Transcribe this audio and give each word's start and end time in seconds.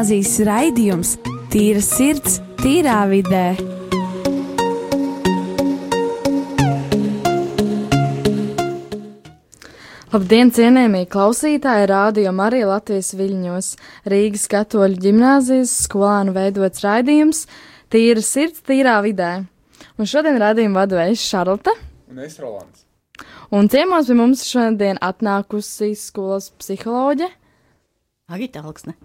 gimnāzijas 0.00 0.38
raidījums 0.48 1.08
Tīra 1.52 1.80
sirds, 1.84 2.38
tīrā 2.56 3.02
vidē. 3.10 3.52
Labdien, 10.08 10.52
cienījamie 10.56 11.04
klausītāji! 11.04 11.90
Rādio 11.90 12.32
arī 12.32 12.62
Latvijas 12.64 13.12
viļņos 13.12 13.68
Rīgas 14.08 14.46
katoļu 14.48 15.02
ģimnāzijas 15.04 15.76
skolānu 15.84 16.32
veidots 16.32 16.80
raidījums 16.80 17.44
Tīra 17.92 18.24
sirds, 18.24 18.64
tīrā 18.64 19.02
vidē. 19.04 19.44
Un 20.00 20.08
šodien 20.08 20.40
raidījumu 20.40 20.80
vadu 20.80 20.96
es 21.04 21.20
Šarlota. 21.20 21.76
Un 22.08 22.24
es 22.24 22.40
Rolands. 22.40 22.86
Un 23.52 23.68
ciemos 23.68 24.08
pie 24.08 24.16
mums 24.16 24.48
šodien 24.48 24.96
atnākusi 24.96 25.92
skolas 25.92 26.48
psiholoģe 26.56 27.28
Agita 28.30 28.64
Alksne. 28.64 28.96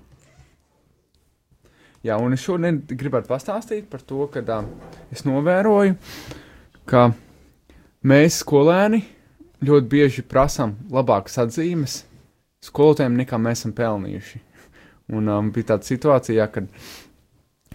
Jā, 2.05 2.19
un 2.21 2.35
es 2.35 2.43
šodien 2.45 2.83
gribētu 2.85 3.31
pastāstīt 3.31 3.87
par 3.89 4.03
to, 4.05 4.27
ka 4.29 4.43
uh, 4.45 4.65
es 5.09 5.23
novēroju, 5.25 5.95
ka 6.85 7.07
mēs 8.05 8.43
skolēni 8.43 9.01
ļoti 9.65 9.89
bieži 9.89 10.25
prasām 10.29 10.75
labākas 10.93 11.39
atzīmes 11.41 12.03
skolotājiem 12.65 13.17
nekā 13.21 13.39
mēs 13.41 13.63
esam 13.63 13.73
pelnījuši. 13.77 14.41
Un 15.15 15.29
um, 15.29 15.51
bija 15.53 15.73
tāda 15.73 15.85
situācija, 15.85 16.47
kad 16.53 16.69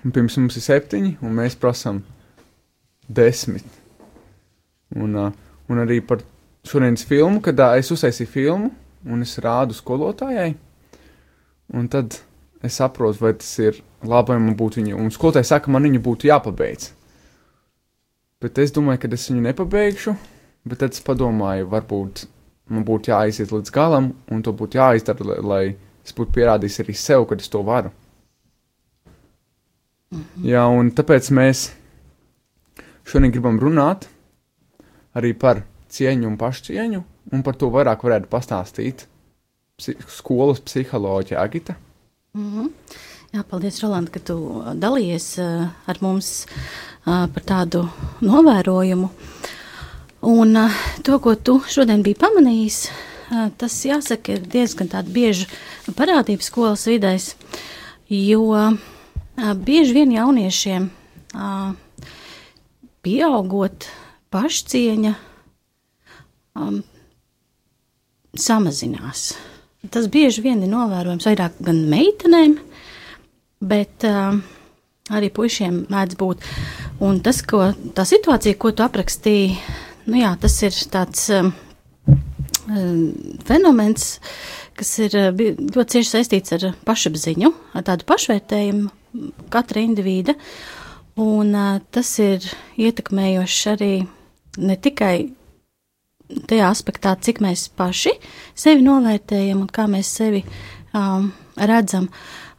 pirms 0.03 0.39
mums 0.41 0.59
ir 0.59 0.67
septiņi, 0.67 1.17
un 1.27 1.37
mēs 1.37 1.59
prasām 1.59 2.03
desmit. 3.07 3.67
Un, 4.97 5.15
uh, 5.15 5.31
un 5.71 5.83
arī 5.85 6.01
par 6.07 6.25
šodienas 6.67 7.07
filmu, 7.07 7.43
kad 7.45 7.61
uh, 7.63 7.77
es 7.79 7.91
uztaisīju 7.95 8.31
filmu, 8.31 8.73
un 9.07 9.23
es 9.27 9.37
rādu 9.43 9.77
skolotājai, 9.77 10.53
un 11.75 11.87
tad 11.91 12.19
es 12.63 12.77
saprotu, 12.81 13.25
vai 13.25 13.33
tas 13.35 13.53
ir 13.59 13.81
labi, 14.03 14.33
vai 14.33 14.41
man 14.41 14.57
būtu 14.57 14.81
viņa, 14.81 14.97
un 14.97 15.13
skolotāji 15.15 15.49
saka, 15.51 15.71
man 15.71 15.87
viņa 15.89 16.03
būtu 16.05 16.29
jāpabeidz. 16.31 16.91
Bet 18.41 18.59
es 18.59 18.73
domāju, 18.73 19.03
ka 19.03 19.09
es 19.13 19.29
viņu 19.31 19.47
nepabeigšu, 19.49 20.17
bet 20.69 20.83
tad 20.83 20.97
es 20.97 21.05
padomāju, 21.05 21.69
varbūt 21.73 22.27
man 22.71 22.85
būtu 22.89 23.13
jāaiziet 23.13 23.53
līdz 23.53 23.73
galam, 23.75 24.13
un 24.31 24.43
to 24.43 24.55
būtu 24.57 24.81
jāizdara, 24.81 25.27
lai, 25.33 25.41
lai 25.53 25.65
es 26.05 26.17
būtu 26.17 26.37
pierādījis 26.37 26.81
arī 26.85 26.97
sev, 26.97 27.27
ka 27.29 27.37
es 27.37 27.49
to 27.49 27.63
varu. 27.67 27.91
-hmm. 30.11 30.49
Jā, 30.51 30.65
un 30.67 30.91
tāpēc 30.91 31.31
mēs 31.31 31.71
šodien 33.05 33.33
gribam 33.33 33.61
runāt 33.61 34.09
arī 35.15 35.33
par 35.35 35.65
cieņu 35.91 36.29
un 36.31 36.39
pašcieņu, 36.39 37.03
un 37.33 37.43
par 37.47 37.59
to 37.59 37.71
vairāk 37.71 38.05
varētu 38.07 38.31
pastāstīt 38.31 39.07
psi 39.81 39.97
skolas 40.09 40.61
psiholoģija 40.61 41.41
Agita. 41.41 41.77
Mm 42.35 42.51
-hmm. 42.55 42.71
Jā, 43.33 43.43
paldies, 43.43 43.81
Roland, 43.83 44.11
ka 44.11 44.19
tu 44.19 44.35
dalījies 44.75 45.39
uh, 45.39 45.69
ar 45.87 45.97
mums 46.01 46.47
uh, 47.07 47.27
par 47.27 47.43
tādu 47.47 47.89
novērojumu. 48.21 49.11
Un 50.21 50.57
uh, 50.57 50.71
to, 51.03 51.19
ko 51.19 51.35
tu 51.35 51.61
šodien 51.69 52.03
biji 52.03 52.15
pamanījis, 52.15 52.79
uh, 52.87 53.51
tas 53.59 53.85
jāsaka, 53.85 54.33
ir 54.33 54.47
diezgan 54.47 54.89
bieža 55.07 55.47
parādība 55.95 56.43
skolas 56.43 56.87
vidēs, 56.87 57.35
jo 58.09 58.43
uh, 58.43 58.75
bieži 59.55 59.93
vien 59.93 60.13
jauniešiem 60.13 60.91
uh, 61.35 61.75
pieaugot 63.03 63.87
pašcieņa 64.31 65.15
um, 66.55 66.83
samazinās. 68.35 69.50
Tas 69.89 70.11
bieži 70.13 70.43
vien 70.45 70.61
ir 70.61 70.69
novērojams 70.69 71.25
vairāk 71.25 71.57
gan 71.65 71.79
meitenēm, 71.89 72.59
bet 73.65 74.05
uh, 74.05 74.37
arī 75.17 75.31
puišiem 75.33 75.87
mēdz 75.91 76.19
būt. 76.21 76.45
Un 77.07 77.23
tas, 77.25 77.41
ko, 77.49 77.71
tā 77.97 78.05
situācija, 78.09 78.59
ko 78.61 78.75
tu 78.77 78.85
aprakstīji, 78.85 79.57
nu 80.13 80.21
jā, 80.21 80.35
tas 80.43 80.59
ir 80.67 80.77
tāds 80.93 81.25
um, 81.33 81.53
fenomens, 83.49 84.13
kas 84.77 84.93
ir 85.07 85.17
ļoti 85.17 85.97
cieši 85.97 86.11
saistīts 86.13 86.57
ar 86.59 86.71
pašapziņu, 86.85 87.53
ar 87.73 87.89
tādu 87.89 88.07
pašvērtējumu 88.13 89.41
katra 89.53 89.83
indivīda. 89.89 90.37
Un 91.21 91.57
uh, 91.57 91.81
tas 91.93 92.13
ir 92.21 92.45
ietekmējošs 92.81 93.61
arī 93.73 93.95
ne 94.61 94.77
tikai 94.77 95.31
tajā 96.51 96.71
aspektā, 96.71 97.15
cik 97.21 97.41
mēs 97.45 97.69
paši 97.77 98.15
sevi 98.59 98.85
novērtējam 98.87 99.65
un 99.65 99.71
kā 99.73 99.87
mēs 99.91 100.13
sevi 100.21 100.43
um, 100.95 101.31
redzam, 101.57 102.09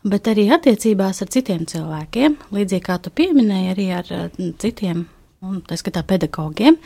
bet 0.07 0.29
arī 0.31 0.47
attiecībās 0.55 1.23
ar 1.23 1.31
citiem 1.33 1.65
cilvēkiem, 1.69 2.37
līdzīgi 2.55 2.85
kā 2.85 2.97
tu 3.01 3.13
pieminēji, 3.15 3.73
arī 3.73 3.89
ar 3.97 4.13
uh, 4.17 4.29
citiem, 4.61 5.05
un 5.45 5.61
tā 5.67 5.77
skatā 5.79 6.03
pedagogiem. 6.07 6.77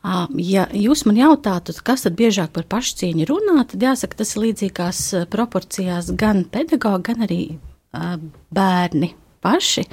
Uh, 0.00 0.26
ja 0.40 0.66
jūs 0.72 1.04
man 1.08 1.18
jautātu, 1.20 1.74
kas 1.84 2.06
tad 2.06 2.16
biežāk 2.18 2.54
par 2.56 2.68
pašcieņu 2.72 3.26
runā, 3.28 3.64
tad 3.68 3.82
jāsaka, 3.84 4.22
tas 4.22 4.36
ir 4.36 4.46
līdzīgās 4.46 5.02
proporcijās 5.32 6.12
gan 6.20 6.46
pedagogi, 6.52 7.10
gan 7.10 7.26
arī 7.28 7.42
uh, 7.50 8.14
bērni 8.54 9.14
paši, 9.40 9.84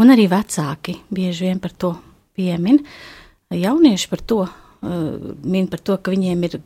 un 0.00 0.12
arī 0.14 0.26
vecāki 0.32 0.98
bieži 1.12 1.48
vien 1.48 1.60
par 1.62 1.72
to 1.76 1.94
piemin. 2.36 2.80
Jaunieši 3.54 4.10
par 4.10 4.22
to 4.24 4.44
min 4.84 5.68
par 5.72 5.80
to, 5.80 5.96
ka 5.96 6.12
viņiem 6.12 6.44
ir 6.48 6.58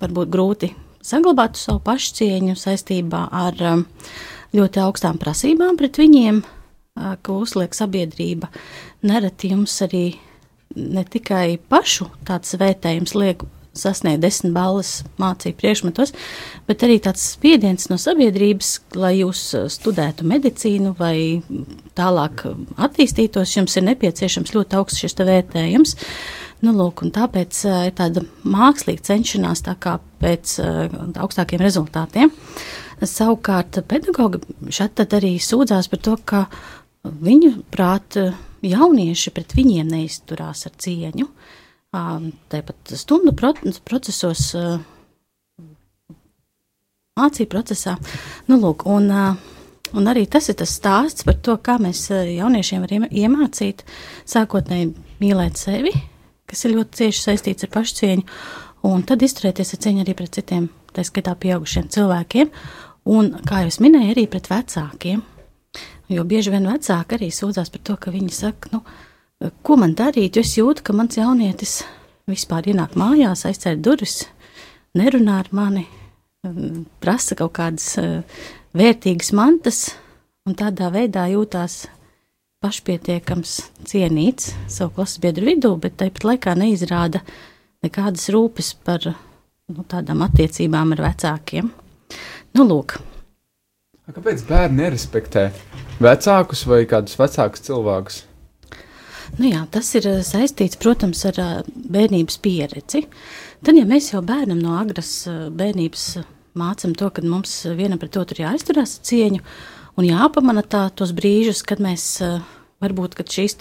varbūt 0.00 0.32
grūti 0.32 0.72
saglabāt 1.02 1.58
savu 1.60 1.80
pašcieņu 1.86 2.56
saistībā 2.58 3.26
ar 3.32 3.62
ļoti 4.52 4.82
augstām 4.82 5.18
prasībām 5.22 5.78
pret 5.80 5.98
viņiem, 6.00 6.42
ko 7.24 7.38
uzliek 7.42 7.74
sabiedrība. 7.74 8.50
Nereti 9.06 9.52
jums 9.54 9.74
arī 9.84 10.04
ne 10.76 11.04
tikai 11.08 11.56
pašu 11.72 12.08
tāds 12.28 12.54
vērtējums 12.60 13.16
liek 13.18 13.42
sasniegt 13.76 14.20
desmit 14.20 14.52
balvas 14.52 15.00
mācību 15.20 15.56
priekšmetos, 15.62 16.12
bet 16.68 16.84
arī 16.84 16.98
tāds 17.00 17.24
spiediens 17.32 17.88
no 17.88 17.96
sabiedrības, 18.00 18.74
lai 19.00 19.14
jūs 19.22 19.46
studētu 19.72 20.26
medicīnu 20.28 20.92
vai 20.98 21.40
tālāk 21.96 22.44
attīstītos, 22.76 23.56
jums 23.56 23.76
ir 23.80 23.86
nepieciešams 23.88 24.52
ļoti 24.52 24.80
augsts 24.80 25.04
šis 25.04 25.16
vērtējums. 25.22 25.96
Nu, 26.62 26.74
lūk, 26.76 27.02
tāpēc 27.14 27.64
uh, 27.66 27.80
ir 27.88 27.96
tāda 27.98 28.22
mākslīga 28.46 29.08
cenšanās 29.10 29.64
tā 29.66 29.74
kā 29.82 29.96
pēc 30.22 30.58
uh, 30.62 31.00
augstākiem 31.24 31.62
rezultātiem. 31.62 32.30
Savukārt 33.02 33.80
pedagogi 33.90 34.38
šeit 34.70 35.02
arī 35.02 35.34
sūdzās 35.42 35.90
par 35.90 36.02
to, 36.06 36.14
ka 36.22 36.44
viņu 37.02 37.64
prāt 37.74 38.14
jaunieši 38.62 39.32
pret 39.34 39.56
viņiem 39.58 39.90
neizturās 39.90 40.68
ar 40.68 40.76
cieņu. 40.78 41.26
Uh, 41.26 41.58
tāpat 41.92 42.94
stundu 42.96 43.34
procesos, 43.36 44.54
mācību 47.18 47.50
procesā. 47.52 47.98
Nu, 48.48 48.56
lūk, 48.62 48.86
un, 48.88 49.10
un 49.92 50.08
arī 50.08 50.24
tas 50.30 50.48
ir 50.48 50.56
tas 50.62 50.72
stāsts 50.72 51.26
par 51.28 51.36
to, 51.44 51.58
kā 51.60 51.76
mēs 51.82 52.06
jauniešiem 52.10 52.86
varam 52.86 53.04
iemācīt 53.10 53.84
sākotnēji 54.24 54.94
mīlēt 55.20 55.60
sevi, 55.60 55.92
kas 56.52 56.66
ir 56.66 56.76
ļoti 56.76 57.00
cieši 57.00 57.24
saistīts 57.24 57.66
ar 57.66 57.72
pašcieņu, 57.72 58.24
un 58.88 59.04
tad 59.08 59.24
izturēties 59.24 59.72
ar 59.74 59.82
cieņu 59.86 60.04
arī 60.04 60.14
pret 60.18 60.36
citiem, 60.36 60.68
tā 60.92 61.04
skaitā 61.06 61.34
pieaugušiem 61.40 61.88
cilvēkiem, 61.94 62.50
un, 63.12 63.32
kā 63.48 63.62
jau 63.62 63.72
es 63.72 63.80
minēju, 63.82 64.12
arī 64.14 64.26
pret 64.30 64.50
vecākiem. 64.52 65.24
Jo 66.12 66.26
bieži 66.28 66.52
vien 66.52 66.68
vecāki 66.68 67.16
arī 67.16 67.30
sūdzās 67.32 67.72
par 67.72 67.82
to, 67.88 67.96
ka 67.96 68.12
viņi 68.12 68.36
saka, 68.36 68.74
nu, 68.74 68.82
ko 69.64 69.78
man 69.80 69.96
darīt, 69.96 70.36
jo 70.36 70.44
es 70.44 70.52
jūtu, 70.58 70.84
ka 70.84 70.94
mans 70.96 71.16
jaunietis 71.16 71.80
vispār 72.28 72.68
ienāk 72.70 72.98
mājās, 73.00 73.46
aizcer 73.48 73.78
durvis, 73.80 74.26
nerunā 74.98 75.40
ar 75.40 75.48
mani, 75.56 75.86
prasa 77.00 77.38
kaut 77.38 77.54
kādas 77.56 77.88
uh, 78.02 78.20
vērtīgas 78.76 79.32
mantas, 79.36 79.80
un 80.46 80.56
tādā 80.58 80.90
veidā 80.92 81.28
jūtās 81.32 81.86
pašpietiekams, 82.62 83.54
cienīts 83.90 84.52
savu 84.70 84.96
klases 84.96 85.20
biedru 85.22 85.50
vidū, 85.50 85.74
bet 85.82 85.98
tāpat 86.00 86.26
laikā 86.28 86.56
neizrāda 86.58 87.22
nekādas 87.82 88.28
rūpes 88.32 88.72
par 88.86 89.08
nu, 89.10 89.84
tādām 89.90 90.22
attiecībām 90.26 90.94
ar 90.96 91.06
vecākiem. 91.10 91.72
Nu, 92.56 92.66
lūk. 92.68 92.98
Kāpēc 94.12 94.42
bērni 94.44 94.82
nerespektē 94.82 95.46
vecākus 96.02 96.66
vai 96.68 96.82
kādus 96.90 97.16
vecākus 97.16 97.64
cilvēkus? 97.64 98.22
Nu 99.38 99.48
jā, 99.48 99.62
tas 99.72 99.88
ir 99.96 100.06
eh, 100.10 100.20
saistīts, 100.26 100.76
protams, 100.80 101.22
ar 101.30 101.38
eh, 101.40 101.52
bērnības 101.94 102.36
pieredzi. 102.44 103.06
Tad, 103.64 103.78
ja 103.78 103.86
mēs 103.88 104.10
jau 104.12 104.20
bērnam 104.26 104.60
no 104.60 104.74
agras 104.76 105.12
eh, 105.30 105.46
bērnības 105.48 106.06
mācām 106.58 106.92
to, 106.98 107.08
ka 107.14 107.24
mums 107.24 107.54
vienam 107.78 108.00
pret 108.02 108.18
otru 108.20 108.42
jāizturās 108.42 108.98
cieņu, 109.08 109.40
un 109.96 110.08
jāpamana 110.08 110.64
tā, 110.64 110.86
tos 110.96 111.14
brīžus, 111.16 111.64
kad 111.66 111.82
mēs 111.82 112.18
varbūt 112.82 113.16
kad 113.18 113.30
šīs 113.30 113.58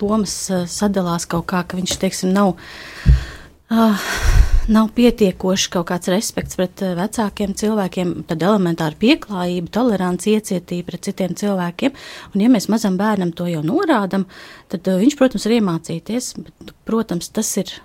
lomas 0.00 0.36
sadalās 0.72 1.28
kaut 1.30 1.48
kā, 1.50 1.62
ka 1.68 1.78
viņš 1.78 1.98
teiksim, 2.02 2.34
nav. 2.34 2.56
Uh, 3.68 4.06
nav 4.68 4.88
pietiekoši 4.96 5.70
kaut 5.72 5.88
kāds 5.90 6.10
respekts 6.12 6.58
pret 6.58 6.82
vecākiem 6.98 7.54
cilvēkiem, 7.58 8.14
tad 8.28 8.44
elementāra 8.44 8.96
pieklājība, 9.00 9.72
tolerants, 9.72 10.28
iecietība 10.28 10.92
pret 10.92 11.08
citiem 11.08 11.34
cilvēkiem. 11.38 11.96
Un, 12.32 12.44
ja 12.44 12.52
mēs 12.52 12.68
mazam 12.72 12.98
bērnam 13.00 13.32
to 13.36 13.48
jau 13.48 13.64
norādam, 13.66 14.26
tad 14.72 14.88
viņš, 14.88 15.18
protams, 15.20 15.48
ir 15.48 15.58
iemācīties. 15.58 16.32
Bet, 16.44 16.74
protams, 16.88 17.32
tas 17.32 17.52
ir. 17.60 17.78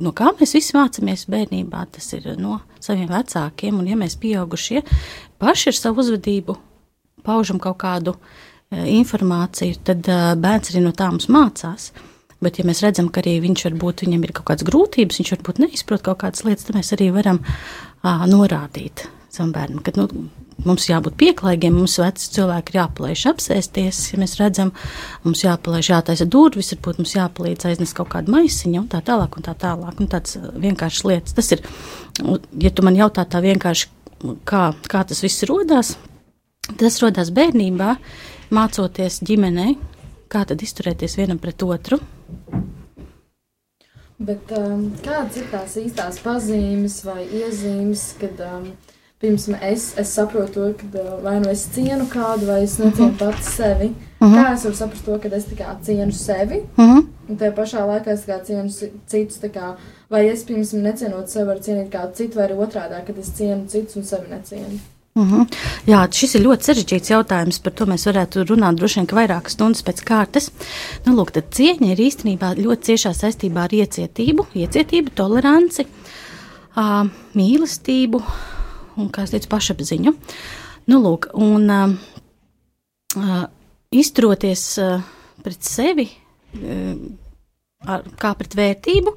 No 0.00 0.14
kā 0.16 0.30
mēs 0.38 0.54
visi 0.56 0.72
mācāmies 0.72 1.26
bērnībā, 1.28 1.82
tas 1.92 2.06
ir 2.16 2.30
no 2.40 2.62
saviem 2.80 3.10
vecākiem. 3.10 3.76
Un, 3.76 3.90
ja 3.90 3.98
mēs 4.00 4.16
pieaugušie 4.20 4.80
paši 5.42 5.70
ar 5.72 5.78
savu 5.78 6.02
uzvedību 6.04 6.56
paužam 7.24 7.60
kaut 7.62 7.78
kādu 7.82 8.14
uh, 8.16 8.84
informāciju, 8.84 9.80
tad 9.86 10.10
uh, 10.10 10.34
bērns 10.40 10.72
arī 10.72 10.84
no 10.84 10.92
tā 10.96 11.10
mums 11.12 11.30
mācās. 11.32 11.90
Bet, 12.44 12.58
ja 12.60 12.66
mēs 12.68 12.82
redzam, 12.84 13.08
ka 13.08 13.22
arī 13.22 13.38
viņš 13.40 13.66
varbūt 13.70 14.04
viņam 14.04 14.24
ir 14.26 14.34
kaut 14.36 14.50
kādas 14.50 14.66
grūtības, 14.68 15.20
viņš 15.20 15.34
varbūt 15.36 15.60
neizprot 15.64 16.04
kaut 16.04 16.20
kādas 16.20 16.44
lietas, 16.44 16.66
tad 16.68 16.76
mēs 16.76 16.92
arī 16.92 17.08
varam 17.14 17.40
ā, 18.04 18.18
norādīt 18.28 19.06
savam 19.32 19.54
bērnam, 19.54 19.80
ka 19.82 19.94
nu, 19.96 20.06
mums 20.62 20.86
jābūt 20.88 21.16
pieklājīgiem, 21.18 21.74
mums 21.74 21.96
veci 21.98 22.28
cilvēki 22.36 22.72
ir 22.72 22.78
jāpalaiž 22.78 23.24
apsēsties, 23.32 24.00
ja 24.12 24.20
mēs 24.20 24.36
redzam, 24.38 24.70
mums 25.24 25.42
jāpalaiž 25.44 25.90
jātaisa 25.90 26.28
durvis, 26.30 26.72
varbūt 26.76 27.00
mums 27.02 27.16
jāpalīdz 27.16 27.68
aiznest 27.70 27.96
kaut 27.98 28.12
kādu 28.14 28.34
maisiņu 28.34 28.84
un 28.84 28.88
tā 28.92 29.00
tālāk 29.06 29.38
un 29.38 29.46
tā 29.48 29.56
tālāk. 29.64 29.98
Un 30.02 30.10
tāds 30.12 30.38
vienkāršs 30.38 31.04
lietas. 31.08 31.36
Tas 31.36 31.50
ir, 31.56 31.64
ja 32.62 32.70
tu 32.70 32.86
man 32.86 32.98
jautā 32.98 33.26
tā 33.26 33.42
vienkārši, 33.44 33.90
kā, 34.44 34.72
kā 34.90 35.02
tas 35.08 35.22
viss 35.24 35.44
rodās, 35.48 35.94
tas 36.80 37.00
rodās 37.02 37.32
bērnībā, 37.34 37.96
mācoties 38.54 39.20
ģimenei, 39.26 39.76
kā 40.32 40.44
tad 40.48 40.62
izturēties 40.64 41.18
vienam 41.20 41.40
pret 41.42 41.62
otru. 41.66 42.00
Bet 44.24 44.50
um, 44.54 44.88
kādas 45.02 45.36
ir 45.40 45.48
tās 45.50 45.74
īstās 45.80 46.20
pazīmes 46.22 47.00
vai 47.04 47.24
iezīmes, 47.26 48.04
kad 48.20 48.38
um, 48.46 48.68
pirms 49.20 49.48
es, 49.58 49.88
es 49.98 50.12
saprotu, 50.14 50.68
ka 50.78 50.90
uh, 51.00 51.16
vai 51.24 51.40
nu 51.42 51.50
es 51.50 51.66
cienu 51.74 52.06
kādu, 52.12 52.46
vai 52.52 52.62
es 52.64 52.78
necienu 52.78 53.10
mhm. 53.10 53.18
pats 53.20 53.56
sevi? 53.56 53.90
Uh 54.20 54.26
mhm. 54.28 54.34
-huh. 54.34 54.44
Kā 54.44 54.54
es 54.54 54.64
varu 54.64 54.76
saprast 54.76 55.04
to, 55.04 55.18
ka 55.18 55.28
es 55.36 55.46
cienu 55.82 56.12
sevi? 56.12 56.62
Uh 56.76 56.84
mhm. 56.84 56.98
-huh. 56.98 57.13
Un 57.24 57.38
tajā 57.40 57.54
pašā 57.56 57.84
laikā 57.88 58.12
es 58.12 58.26
cienu 58.48 58.72
citus, 59.08 59.38
kā, 59.52 59.74
vai 60.12 60.26
es 60.28 60.44
pirms 60.44 60.74
necienot 60.76 61.30
sevi, 61.32 61.46
varu 61.48 61.62
cienīt 61.64 61.92
kādu 61.92 62.18
citu, 62.18 62.38
vai 62.38 62.48
arī 62.48 62.58
otrādi, 62.66 63.00
kad 63.06 63.20
es 63.22 63.30
cienu 63.38 63.64
citus 63.72 63.96
un 63.96 64.04
sevi 64.04 64.28
necienu. 64.32 64.80
Uh 65.14 65.30
-huh. 65.30 65.46
Jā, 65.86 66.08
šis 66.10 66.34
ir 66.34 66.42
ļoti 66.42 66.62
sarežģīts 66.66 67.10
jautājums. 67.10 67.58
Par 67.62 67.72
to 67.72 67.86
mēs 67.86 68.06
varētu 68.06 68.44
runāt 68.44 68.74
droši 68.74 69.00
vien 69.00 69.06
vairākas 69.06 69.52
stundas 69.52 69.82
pēc 69.82 70.02
kārtas. 70.04 70.50
Nu, 71.06 71.14
lūk, 71.14 71.30
tad 71.30 71.44
cieņa 71.50 71.92
ir 71.92 71.98
īstenībā 71.98 72.54
ļoti 72.54 72.82
ciešā 72.82 73.14
saistībā 73.14 73.60
ar 73.64 73.70
iecietību, 73.70 74.46
iecietību, 74.54 75.10
toleranci, 75.14 75.86
uh, 76.76 77.06
mīlestību 77.34 78.22
un, 78.96 79.10
kā 79.10 79.22
es 79.22 79.30
teicu, 79.30 79.48
pašapziņu. 79.48 80.14
Nu, 80.86 81.00
lūk, 81.02 81.30
un 81.34 81.70
uh, 81.70 83.46
izturoties 83.90 84.78
uh, 84.78 85.00
pret 85.42 85.62
sevi 85.62 86.10
kā 88.22 88.32
pret 88.38 88.56
vērtību, 88.58 89.14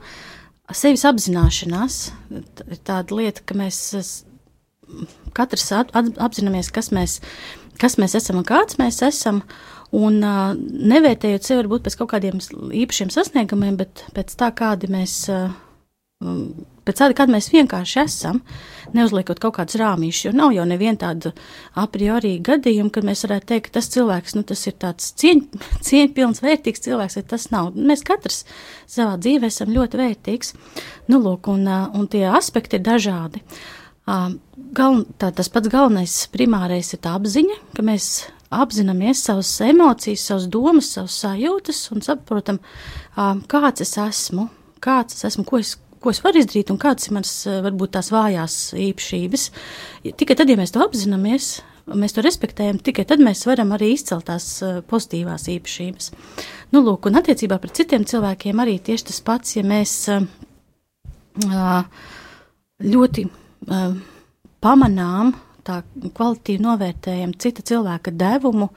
sevis 0.76 1.06
apzināšanās 1.08 2.00
ir 2.34 2.82
tāda 2.88 3.18
lieta, 3.18 3.46
ka 3.48 3.58
mēs 3.58 3.82
katrs 5.38 5.72
apzināmies, 5.76 6.72
kas 6.74 6.92
mēs, 6.96 7.20
kas 7.82 7.98
mēs 8.02 8.18
esam 8.20 8.42
un 8.42 8.48
kāds 8.48 8.80
mēs 8.82 9.02
esam. 9.06 9.44
Un 9.96 10.18
uh, 10.20 10.52
nevērtējot 10.92 11.46
sevi 11.48 11.62
varbūt 11.62 11.86
pēc 11.86 11.94
kaut 11.96 12.10
kādiem 12.12 12.42
īpašiem 12.76 13.12
sasniegumiem, 13.14 13.78
bet 13.80 14.02
pēc 14.18 14.34
tā, 14.36 14.50
kādi 14.52 14.90
mēs, 14.92 15.14
pēc 16.88 17.02
tāda, 17.02 17.16
kāda 17.18 17.36
mēs 17.36 17.50
vienkārši 17.54 18.00
esam, 18.04 18.42
neuzliekot 18.96 19.42
kaut 19.44 19.58
kādus 19.58 19.78
rāmīšus, 19.82 20.28
jo 20.28 20.34
nav 20.36 20.54
jau 20.56 20.66
neviena 20.68 21.00
tāda 21.02 21.34
a 21.76 21.86
priori 21.92 22.38
gadījuma, 22.44 22.92
kad 22.96 23.08
mēs 23.08 23.26
varētu 23.28 23.50
teikt, 23.52 23.68
ka 23.68 23.78
tas 23.80 23.92
cilvēks, 23.94 24.38
nu, 24.38 24.46
tas 24.48 24.64
ir 24.70 24.78
tāds 24.80 25.12
cieņ, 25.20 25.44
cieņpilns, 25.88 26.44
vērtīgs 26.46 26.86
cilvēks, 26.88 27.20
vai 27.20 27.26
tas 27.34 27.50
nav. 27.54 27.74
Mēs 27.76 28.06
katrs 28.08 28.44
savā 28.88 29.18
dzīvē 29.20 29.52
esam 29.52 29.74
ļoti 29.76 30.02
vērtīgs. 30.02 30.56
Nu, 31.12 31.20
lūk, 31.24 31.52
un, 31.52 31.68
un 31.68 32.08
tie 32.12 32.24
aspekti 32.32 32.80
ir 32.80 32.88
dažādi. 32.88 33.44
Gal, 34.08 35.02
tā, 35.20 35.34
tas 35.36 35.52
pats 35.52 35.68
galvenais, 35.72 36.16
primārais 36.32 36.94
ir 36.96 37.04
tā 37.04 37.18
apziņa, 37.18 37.60
ka 37.76 37.84
mēs 37.84 38.12
apzināmies 38.54 39.26
savas 39.28 39.50
emocijas, 39.66 40.24
savas 40.30 40.48
domas, 40.52 40.92
savas 40.96 41.18
sajūtas 41.24 41.82
un 41.92 42.06
saprotam, 42.06 42.62
kāds 43.52 43.84
es 43.84 43.98
esmu, 44.00 44.48
kāds 44.84 45.18
es 45.18 45.28
esmu, 45.28 45.44
ko 45.48 45.60
es, 45.60 45.76
ko 46.02 46.14
es 46.14 46.22
varu 46.26 46.42
izdarīt 46.42 46.72
un 46.74 46.80
kādas 46.82 47.10
ir 47.10 47.18
manas, 47.18 47.34
varbūt 47.48 47.96
tās 47.98 48.12
vājās 48.14 48.60
īpašības. 48.78 49.50
Tikai 50.20 50.38
tad, 50.38 50.52
ja 50.52 50.60
mēs 50.60 50.74
to 50.76 50.84
apzināmies, 50.86 51.50
mēs 51.96 52.16
to 52.16 52.24
respektējam, 52.26 52.82
tikai 52.84 53.06
tad 53.08 53.24
mēs 53.24 53.46
varam 53.48 53.72
arī 53.76 53.94
izcelt 53.96 54.28
tās 54.28 54.50
pozitīvās 54.90 55.48
īpašības. 55.56 56.12
Nu, 56.76 56.84
lūk, 56.84 57.08
un 57.08 57.20
attiecībā 57.22 57.60
pret 57.64 57.80
citiem 57.80 58.06
cilvēkiem 58.08 58.64
arī 58.64 58.78
tieši 58.84 59.10
tas 59.12 59.24
pats, 59.26 59.56
ja 59.56 59.64
mēs 59.68 59.98
ļoti 62.84 63.26
uh, 63.28 63.98
pamanām, 64.64 65.34
tā 65.68 65.82
kvalitīvi 66.16 66.64
novērtējam 66.64 67.34
cita 67.42 67.64
cilvēka 67.68 68.14
devumu, 68.16 68.70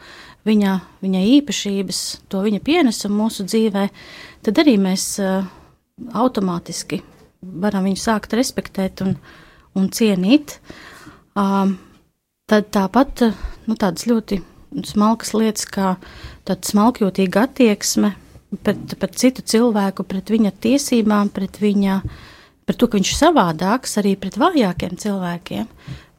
viņa, 0.48 0.74
viņa 1.04 1.22
īpašības, 1.36 2.00
to 2.32 2.42
viņa 2.46 2.60
pienesumu 2.66 3.24
mūsu 3.24 3.46
dzīvē, 3.46 3.86
tad 4.46 4.62
arī 4.62 4.76
mēs 4.82 5.06
uh, 5.22 5.46
automātiski 6.16 7.00
varam 7.40 7.86
viņu 7.88 8.00
sākt 8.00 8.34
respektēt 8.36 9.02
un, 9.04 9.14
un 9.78 9.88
cienīt. 9.94 10.58
Um, 11.38 11.76
tad 12.50 12.70
tāpat 12.74 13.24
nu, 13.68 13.76
tādas 13.78 14.06
ļoti 14.10 14.40
smalkas 14.86 15.32
lietas, 15.34 15.66
kā 15.70 15.94
tāda 16.48 16.66
smalkjūtīga 16.66 17.46
attieksme 17.48 18.12
pret, 18.62 18.96
pret 18.98 19.16
citu 19.18 19.44
cilvēku, 19.46 20.06
pret 20.08 20.30
viņa 20.32 20.52
tiesībām, 20.62 21.30
pret 21.34 21.60
viņa 21.62 22.00
par 22.66 22.78
to, 22.78 22.86
ka 22.86 22.98
viņš 22.98 23.12
ir 23.12 23.18
savādāks 23.18 23.96
arī 24.02 24.14
pret 24.20 24.38
vājākiem 24.38 24.98
cilvēkiem, 25.00 25.66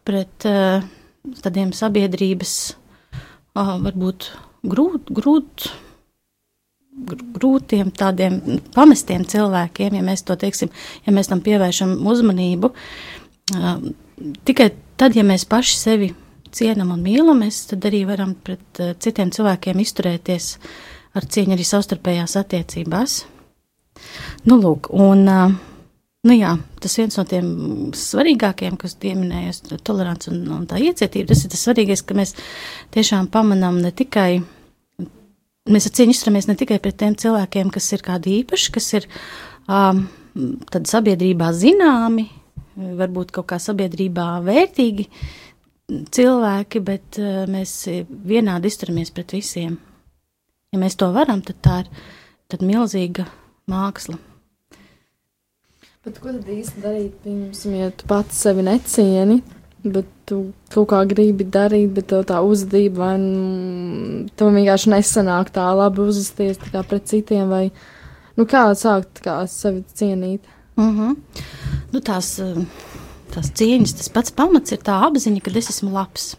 pret 0.07 0.47
uh, 0.49 0.83
tādiem 1.43 1.71
sabiedrības, 1.75 2.55
uh, 3.55 3.77
varbūt 3.83 4.31
grūt, 4.67 5.11
grūt, 5.15 5.69
grūtiem, 6.91 7.91
tādiem 7.95 8.39
pamestiem 8.75 9.23
cilvēkiem, 9.29 9.95
ja 9.97 10.03
mēs 10.05 10.25
to 10.27 10.35
teiksim, 10.39 10.71
ja 11.05 11.13
mēs 11.15 11.31
tam 11.31 11.41
pievēršam 11.43 11.95
uzmanību. 12.11 12.73
Tikai 14.47 14.69
tad, 14.99 15.15
ja 15.17 15.23
mēs 15.27 15.47
paši 15.49 15.77
sevi 15.79 16.11
cienam 16.51 16.91
un 16.93 17.03
mīlam, 17.03 17.41
mēs 17.45 17.63
arī 17.77 18.03
varam 18.09 18.35
pret 18.35 18.83
citiem 19.01 19.31
cilvēkiem 19.31 19.81
izturēties 19.81 20.53
ar 21.15 21.27
cieņu 21.27 21.55
arī 21.55 21.67
savstarpējās 21.67 22.37
attiecībās. 22.43 23.17
Nu, 24.47 24.59
lūk, 24.59 24.91
un 24.91 25.27
Nu 26.21 26.35
jā, 26.37 26.51
tas 26.77 26.93
viens 26.99 27.15
no 27.17 27.23
tiem 27.25 27.45
svarīgākajiem, 27.97 28.75
kas 28.77 28.93
pieminējas, 29.01 29.63
ir 29.65 29.79
tolerants 29.81 30.29
un, 30.29 30.43
un 30.53 30.67
tā 30.69 30.77
iecietība. 30.77 31.31
Tas 31.31 31.39
ir 31.41 31.49
tas 31.49 31.63
svarīgais, 31.65 32.03
ka 32.05 32.13
mēs 32.13 32.35
tiešām 32.93 33.25
pamanām 33.33 33.79
ne 33.81 33.89
tikai, 33.89 34.43
mēs 35.69 35.87
ar 35.87 35.95
cieņu 35.97 36.15
izturamies 36.15 36.47
ne 36.49 36.55
tikai 36.57 36.79
pret 36.81 36.97
tiem 37.01 37.17
cilvēkiem, 37.19 37.69
kas 37.73 37.91
ir 37.93 38.03
kādi 38.05 38.39
īpaši, 38.41 38.71
kas 38.73 38.87
ir 38.97 39.07
um, 39.67 40.05
sabiedrībā 40.89 41.51
zināmi, 41.53 42.27
varbūt 43.01 43.33
kaut 43.35 43.51
kā 43.51 43.59
sabiedrībā 43.61 44.27
vērtīgi 44.47 45.07
cilvēki, 46.15 46.81
bet 46.87 47.21
uh, 47.21 47.43
mēs 47.51 47.75
vienādi 48.09 48.71
izturamies 48.71 49.13
pret 49.13 49.35
visiem. 49.37 49.77
Ja 50.71 50.79
mēs 50.79 50.95
to 50.95 51.11
varam, 51.11 51.43
tad 51.43 51.59
tā 51.61 51.79
ir 51.83 51.93
tad 52.51 52.63
milzīga 52.63 53.27
māksla. 53.71 54.17
Bet 56.01 56.17
ko 56.17 56.31
tad 56.33 56.47
īsti 56.49 56.81
darīt, 56.81 57.17
piemēram, 57.21 57.73
ja 57.77 57.89
tu 57.93 58.07
pats 58.09 58.39
sevi 58.41 58.63
necieni, 58.65 59.41
bet 59.83 60.07
tu 60.29 60.39
kaut 60.73 60.89
kā 60.91 61.01
gribi 61.09 61.45
darīt, 61.47 61.91
bet 61.95 62.09
tev 62.11 62.23
tā 62.29 62.41
uzvedība, 62.45 63.01
vai 63.01 63.15
nu, 63.21 64.29
tev 64.37 64.53
vienkārši 64.55 64.93
nesanāk 64.93 65.51
tā 65.55 65.65
labi 65.77 66.03
uzvesties 66.05 66.61
tā 66.67 66.83
pret 66.87 67.09
citiem, 67.09 67.49
vai 67.49 67.63
nu, 68.37 68.45
kā 68.45 68.67
sākt 68.77 69.23
kā 69.25 69.41
sevi 69.51 69.83
cienīt? 69.95 70.41
Uh 70.77 70.85
mhm. 70.85 71.01
-huh. 71.01 71.15
nu, 71.91 71.99
tās, 71.99 72.39
tās 73.33 73.51
cieņas, 73.51 73.93
tas 73.93 74.09
pats 74.09 74.31
pamats 74.31 74.71
ir 74.71 74.79
tā 74.79 75.01
apziņa, 75.07 75.41
ka 75.41 75.51
es 75.55 75.69
esmu 75.69 75.91
labs. 75.91 76.35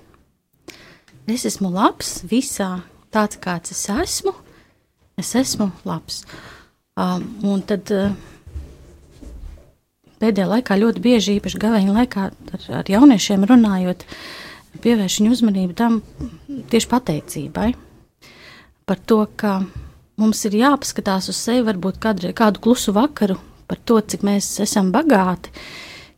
Es 1.26 1.44
esmu 1.46 1.70
labs 1.70 2.24
visā, 2.24 2.80
tāds 3.12 3.38
kāds 3.38 3.70
es 3.70 3.88
esmu, 3.88 4.32
es 5.16 5.34
esmu 5.34 5.70
labs. 5.84 6.24
Um, 6.96 7.38
un 7.42 7.62
tad. 7.62 7.90
Uh, 7.90 8.31
pēdējā 10.22 10.48
laikā 10.54 10.78
ļoti 10.80 11.02
bieži, 11.02 11.36
īpaši 11.40 11.60
gaveņa 11.62 11.96
laikā, 11.98 12.26
ar, 12.30 12.66
ar 12.80 12.90
jauniešiem 12.90 13.46
runājot, 13.50 14.06
pievērš 14.82 15.20
viņu 15.20 15.36
uzmanību 15.36 15.76
tam 15.78 16.00
tieši 16.72 16.90
pateicībai. 16.90 17.72
Par 18.88 19.00
to, 19.06 19.24
ka 19.38 19.60
mums 20.20 20.42
ir 20.48 20.58
jāpaskatās 20.62 21.30
uz 21.32 21.38
sevi, 21.38 21.64
varbūt 21.68 22.00
kādu, 22.02 22.32
kādu 22.36 22.62
klusu 22.62 22.94
vakaru 22.96 23.38
par 23.70 23.80
to, 23.88 23.98
cik 24.00 24.24
mēs 24.26 24.48
esam 24.62 24.90
bagāti, 24.92 25.52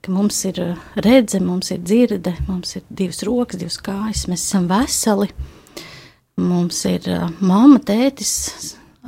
ka 0.02 0.12
mums 0.12 0.40
ir 0.48 0.60
redze, 1.00 1.40
mums 1.40 1.70
ir 1.72 1.82
dzirde, 1.84 2.34
mums 2.48 2.74
ir 2.76 2.84
divas 2.90 3.22
rokas, 3.26 3.60
divas 3.60 3.78
kājas, 3.84 4.24
mēs 4.30 4.42
esam 4.48 4.66
veseli, 4.70 5.30
mums 6.40 6.80
ir 6.90 7.06
mamma, 7.40 7.78
tētis, 7.78 8.34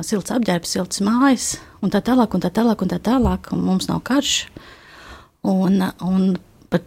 silts 0.06 0.32
apģērbs, 0.32 0.76
silts 0.76 1.02
mājas, 1.04 1.56
un 1.82 1.92
tā 1.92 2.02
tālāk, 2.04 2.36
un 2.36 2.44
tā 2.44 2.52
tālāk, 2.54 2.84
un 2.84 2.92
tā 2.92 3.00
tālāk, 3.02 3.50
un 3.52 3.64
mums 3.66 3.90
nav 3.90 4.02
karš. 4.06 4.46
Un, 5.46 5.82
un 6.02 6.36
pat, 6.72 6.86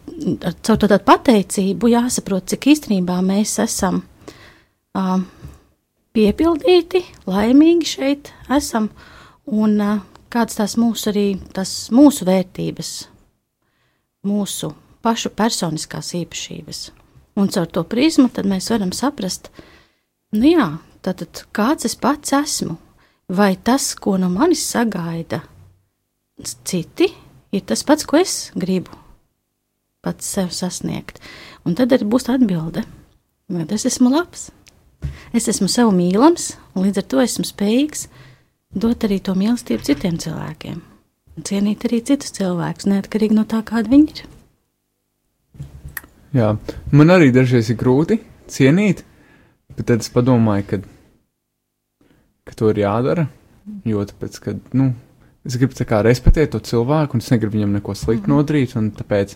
caur 0.65 0.79
tādu 0.81 0.99
pateicību 1.05 1.91
jāsaprot, 1.93 2.47
cik 2.51 2.69
īstenībā 2.73 3.19
mēs 3.25 3.57
esam 3.63 4.01
uh, 4.97 5.19
piepildīti, 6.15 7.03
laimīgi 7.29 7.93
šeit 7.93 8.33
esam, 8.55 8.89
un 9.45 9.77
uh, 9.83 10.01
kādas 10.33 10.59
tās 10.59 10.75
mūsu 10.79 11.11
arī 11.13 11.25
tās 11.55 11.73
mūsu 11.95 12.27
vērtības, 12.27 12.93
mūsu 14.27 14.73
pašu 15.05 15.31
personiskās 15.35 16.13
īpašības. 16.19 16.81
Un 17.39 17.47
caur 17.53 17.69
to 17.71 17.85
prizmu 17.87 18.27
mēs 18.43 18.69
varam 18.73 18.91
saprast, 18.91 19.47
nu 20.35 20.51
jā, 20.51 20.67
tātad 21.05 21.45
kāds 21.55 21.87
es 21.87 21.95
pats 21.95 22.33
esmu, 22.35 22.75
vai 23.29 23.55
tas, 23.55 23.93
ko 23.95 24.17
no 24.17 24.29
manis 24.33 24.65
sagaida 24.67 25.43
citi, 26.43 27.09
ir 27.55 27.65
tas 27.65 27.83
pats, 27.85 28.05
ko 28.05 28.19
es 28.19 28.49
gribu 28.55 28.95
pats 30.03 30.29
sev 30.31 30.53
sasniegt. 30.55 31.19
Un 31.67 31.75
tad 31.75 31.91
arī 31.91 32.07
būs 32.07 32.29
atbilde, 32.31 32.85
vai 33.51 33.65
es 33.75 33.85
esmu 33.89 34.11
labs, 34.13 34.47
es 35.35 35.49
esmu 35.51 35.67
sev 35.71 35.91
mīlams, 35.95 36.53
un 36.75 36.87
līdz 36.87 37.01
ar 37.01 37.07
to 37.11 37.23
esmu 37.23 37.47
spējīgs 37.47 38.07
dot 38.79 39.03
arī 39.03 39.19
to 39.23 39.35
mīlestību 39.35 39.83
citiem 39.85 40.19
cilvēkiem. 40.21 40.79
Cienīt 41.43 41.85
arī 41.87 42.01
citus 42.05 42.33
cilvēkus, 42.35 42.87
neatkarīgi 42.91 43.35
no 43.35 43.45
tā, 43.47 43.61
kāda 43.65 43.91
viņi 43.91 44.13
ir. 44.13 44.23
Jā, 46.35 46.49
man 46.93 47.13
arī 47.15 47.31
dažreiz 47.33 47.71
ir 47.71 47.79
grūti 47.79 48.19
cienīt, 48.51 49.01
bet 49.75 49.87
tad 49.89 50.03
es 50.03 50.11
padomāju, 50.13 50.65
ka, 50.69 50.79
ka 52.45 52.57
to 52.59 52.69
ir 52.73 52.83
jādara. 52.83 53.29
Jo 53.87 54.03
tāpēc, 54.05 54.37
ka, 54.43 54.55
nu, 54.77 54.91
es 55.45 55.57
gribu 55.57 55.75
tā 55.77 55.87
kā 55.87 56.01
respektēt 56.05 56.53
to 56.53 56.59
cilvēku, 56.59 57.15
un 57.15 57.23
es 57.23 57.31
negribu 57.31 57.57
viņam 57.57 57.75
neko 57.77 57.95
sliktu 57.95 58.27
mm 58.27 58.33
-hmm. 58.33 58.35
nodarīt, 58.35 58.75
un 58.77 58.91
tāpēc 58.91 59.35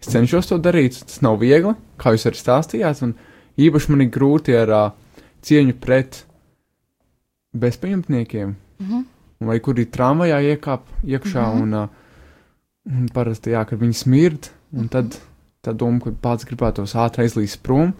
es 0.00 0.08
cenšos 0.08 0.46
to 0.46 0.58
darīt. 0.58 1.04
Tas 1.04 1.20
nav 1.22 1.38
viegli, 1.40 1.74
kā 1.98 2.14
jūs 2.14 2.26
arī 2.26 2.38
stāstījāt, 2.40 3.02
un 3.02 3.14
īpaši 3.58 3.90
man 3.90 4.00
ir 4.00 4.10
grūti 4.10 4.56
ar 4.56 4.70
uh, 4.70 4.92
cieņu 5.42 5.74
pret 5.80 6.24
bezpajumtniekiem, 7.52 8.48
mm 8.78 8.86
-hmm. 8.86 9.04
vai 9.40 9.60
kuri 9.60 9.86
tramvajā 9.86 10.40
iekāp 10.40 10.80
iekšā, 11.04 11.46
mm 11.46 11.58
-hmm. 11.58 11.62
un, 11.62 11.74
uh, 11.74 11.88
un 12.86 13.08
parasti, 13.14 13.50
jā, 13.50 13.64
kad 13.64 13.78
viņi 13.78 13.92
smird, 13.92 14.50
un 14.72 14.88
tad 14.88 15.18
tā 15.62 15.72
doma, 15.72 16.00
ka 16.00 16.10
pats 16.10 16.44
gribētos 16.44 16.94
ātri 16.94 17.22
aizlīst 17.24 17.62
prom, 17.62 17.80
mm 17.80 17.92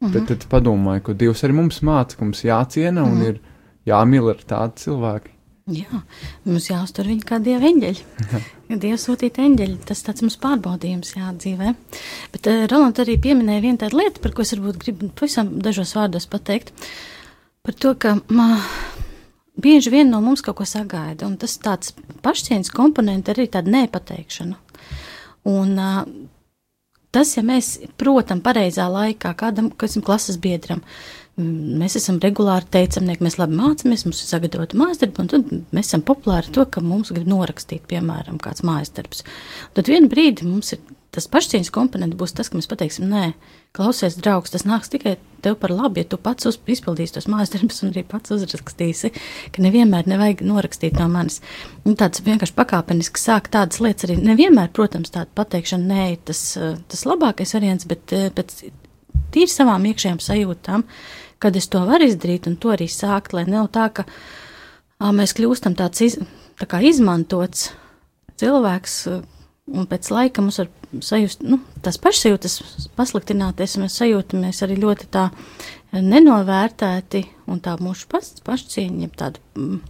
-hmm. 0.00 0.12
bet 0.12 0.26
tad 0.26 0.46
padomāju, 0.50 1.02
ka 1.02 1.12
Dievs 1.12 1.44
arī 1.44 1.52
mums 1.52 1.82
māca, 1.82 2.16
ka 2.16 2.24
mums 2.24 2.44
jāciena 2.44 3.02
mm 3.02 3.06
-hmm. 3.06 3.12
un 3.12 3.22
ir 3.22 3.40
jāmīl 3.86 4.30
ar 4.30 4.36
tādu 4.36 4.72
cilvēku. 4.76 5.37
Jā, 5.68 6.00
mums 6.48 6.70
jāuztur 6.70 7.08
viņi 7.10 7.24
kā 7.28 7.38
dieva 7.44 7.68
eņģeļi. 7.68 8.04
Dievs 8.80 9.02
sūtīt 9.04 9.40
eņģeļi, 9.42 9.74
tas 9.88 10.00
tāds 10.06 10.24
mums 10.24 10.38
pārbaudījums 10.40 11.12
jādzīvē. 11.16 11.74
Bet 12.32 12.48
uh, 12.48 12.62
Roland 12.70 13.00
arī 13.02 13.18
pieminēja 13.20 13.64
vienu 13.64 13.80
tādu 13.82 13.98
lietu, 14.00 14.22
par 14.24 14.32
ko 14.36 14.46
es 14.46 14.54
varbūt 14.54 14.78
gribu 14.80 15.10
pavisam 15.18 15.50
dažos 15.64 15.92
vārdos 15.98 16.28
pateikt. 16.30 16.72
Par 17.66 17.76
to, 17.76 17.92
ka 18.00 18.14
mā, 18.32 18.62
bieži 19.60 19.92
vien 19.92 20.08
no 20.08 20.22
mums 20.24 20.44
kaut 20.46 20.56
ko 20.62 20.68
sagaida, 20.68 21.28
un 21.28 21.36
tas 21.40 21.58
tāds 21.60 21.92
pašcieņas 22.24 22.72
komponenti 22.72 23.34
arī 23.34 23.48
tāda 23.52 23.74
nepateikšana. 23.76 24.56
Un 25.52 25.76
uh, 25.76 26.00
tas, 27.12 27.36
ja 27.36 27.44
mēs, 27.44 27.74
protams, 28.00 28.46
pareizā 28.46 28.88
laikā 28.88 29.36
kādam, 29.36 29.68
kas 29.76 30.00
ir 30.00 30.06
klases 30.08 30.40
biedram, 30.40 30.80
uh, 30.80 31.18
Mēs 31.38 31.94
esam 32.00 32.18
regulāri 32.22 32.66
teicamnieki, 32.74 33.22
mēs 33.22 33.38
labi 33.38 33.54
mācāmies, 33.60 34.04
mums 34.08 34.22
ir 34.24 34.30
sagatavota 34.32 34.78
mājas 34.78 34.98
darba, 35.02 35.22
un 35.22 35.28
tad 35.30 35.52
mēs 35.76 35.90
esam 35.92 36.02
populāri 36.06 36.50
to, 36.54 36.64
ka 36.66 36.82
mums 36.82 37.12
grib 37.14 37.30
norakstīt, 37.30 37.84
piemēram, 37.90 38.40
kāds 38.42 38.64
mājas 38.66 38.90
darbs. 38.96 39.22
Tad 39.78 39.90
vienu 39.90 40.10
brīdi 40.10 40.48
mums 40.48 40.74
ir 40.74 40.82
tas 41.14 41.28
pašcieņas 41.30 41.70
komponents 41.72 42.18
būs 42.18 42.34
tas, 42.36 42.50
ka 42.50 42.58
mēs 42.58 42.68
pateiksim, 42.68 43.06
nē, 43.10 43.30
klausies, 43.76 44.18
draugs, 44.20 44.52
tas 44.52 44.66
nāks 44.68 44.90
tikai 44.92 45.16
tev 45.44 45.56
par 45.60 45.72
labu, 45.72 46.02
ja 46.02 46.08
tu 46.08 46.18
pats 46.20 46.48
izpildīsi 46.48 47.14
tos 47.14 47.28
mājas 47.30 47.54
darbus 47.54 47.80
un 47.82 47.92
arī 47.92 48.02
pats 48.06 48.34
uzrakstīsi, 48.34 49.12
ka 49.54 49.64
nevienmēr 49.64 50.10
nevajag 50.10 50.42
norakstīt 50.46 50.98
no 51.00 51.06
manis. 51.12 51.40
Un 51.88 51.96
tāds 51.98 52.22
vienkārši 52.26 52.56
pakāpeniski 52.58 53.22
sāk 53.22 53.48
tādas 53.54 53.80
lietas 53.84 54.08
arī 54.08 54.18
nevienmēr, 54.20 54.72
protams, 54.76 55.14
tāda 55.14 55.30
pateikšana, 55.38 55.88
nē, 55.94 56.10
tas, 56.28 56.42
tas 56.90 57.06
labākais 57.08 57.56
variants, 57.56 57.88
bet 57.88 58.14
pēc 58.36 58.60
tīri 59.34 59.50
savām 59.52 59.88
iekšējām 59.88 60.20
sajūtām 60.24 60.84
kad 61.42 61.56
es 61.56 61.68
to 61.70 61.84
varu 61.88 62.08
izdarīt 62.08 62.48
un 62.50 62.56
to 62.60 62.72
arī 62.74 62.88
sākt, 62.90 63.34
lai 63.36 63.46
nav 63.48 63.70
tā, 63.74 63.88
ka 63.94 64.06
ā, 64.98 65.10
mēs 65.14 65.34
kļūstam 65.38 65.76
tāds 65.78 66.04
iz, 66.04 66.18
tā 66.58 66.68
kā 66.70 66.82
izmantots 66.84 67.70
cilvēks, 68.38 68.96
un 69.74 69.88
pēc 69.90 70.10
laika 70.14 70.42
mums 70.42 70.60
var 70.62 70.70
sajust, 71.04 71.44
nu, 71.44 71.60
tās 71.84 72.00
pašsajūtas 72.02 72.58
pasliktināties, 72.96 73.76
un 73.76 73.86
mēs 73.86 73.98
sajūtamies 74.00 74.62
arī 74.64 74.78
ļoti 74.80 75.08
tā 75.14 75.28
nenovērtēti, 75.92 77.24
un 77.48 77.62
tā 77.64 77.76
mūsu 77.80 78.08
pas, 78.12 78.30
pašcieņa, 78.44 79.10
tāda 79.18 79.42
mm, 79.56 79.80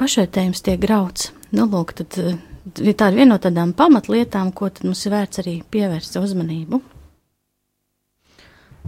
pašvērtējums 0.00 0.64
tiek 0.66 0.80
grauds. 0.82 1.32
Nu, 1.54 1.66
lūk, 1.70 1.94
tad 1.98 2.18
ir 2.20 2.94
tāda 2.94 3.14
viena 3.16 3.34
no 3.34 3.40
tādām 3.42 3.72
pamatlietām, 3.76 4.52
ko 4.52 4.70
mums 4.84 5.06
ir 5.06 5.14
vērts 5.14 5.42
arī 5.42 5.58
pievērst 5.70 6.18
uzmanību. 6.20 6.82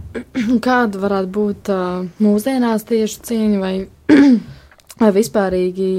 Kāda 0.65 1.01
varētu 1.01 1.31
būt 1.37 1.71
uh, 1.73 2.05
mūsdienās 2.23 2.85
tieši 2.89 3.23
cieņa 3.29 3.59
vai, 3.61 3.75
vai 5.01 5.11
vispārīgi 5.15 5.91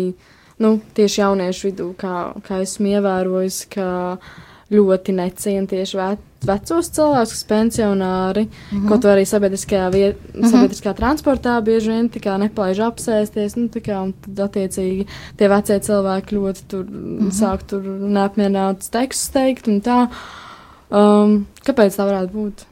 nu, 0.62 0.76
tieši 0.94 1.22
jauniešu 1.22 1.70
vidū, 1.70 1.92
kā, 1.98 2.32
kā 2.46 2.62
esmu 2.62 2.96
ievērojis, 2.96 3.64
ka 3.72 3.88
ļoti 4.72 5.14
neciena 5.16 5.68
tieši 5.68 5.98
ve 5.98 6.10
vecos 6.46 6.88
cilvēkus, 6.96 7.42
pensionāri, 7.48 8.46
mm 8.46 8.78
-hmm. 8.78 8.88
kaut 8.88 9.04
arī 9.04 9.24
sabiedriskajā, 9.28 9.90
viet, 9.92 10.16
mm 10.16 10.40
-hmm. 10.40 10.50
sabiedriskajā 10.50 10.94
transportā 10.94 11.60
bieži 11.62 11.90
vien 11.90 12.10
tā 12.10 12.38
nepalaiž 12.38 12.78
apsēsties, 12.78 13.56
nu, 13.56 13.68
tā 13.68 13.80
kā, 13.80 14.02
un 14.02 14.12
tad 14.12 14.40
attiecīgi 14.48 15.06
tie 15.36 15.48
vecie 15.48 15.78
cilvēki 15.80 16.36
ļoti 16.36 16.60
tur 16.68 16.84
mm 16.84 17.18
-hmm. 17.18 17.30
sāk 17.30 17.62
tur 17.66 17.82
neapmierinātus 17.84 18.90
tekstus 18.90 19.30
teikt 19.30 19.68
un 19.68 19.80
tā. 19.80 20.08
Um, 20.90 21.46
kāpēc 21.64 21.96
tā 21.96 22.04
varētu 22.04 22.32
būt? 22.32 22.66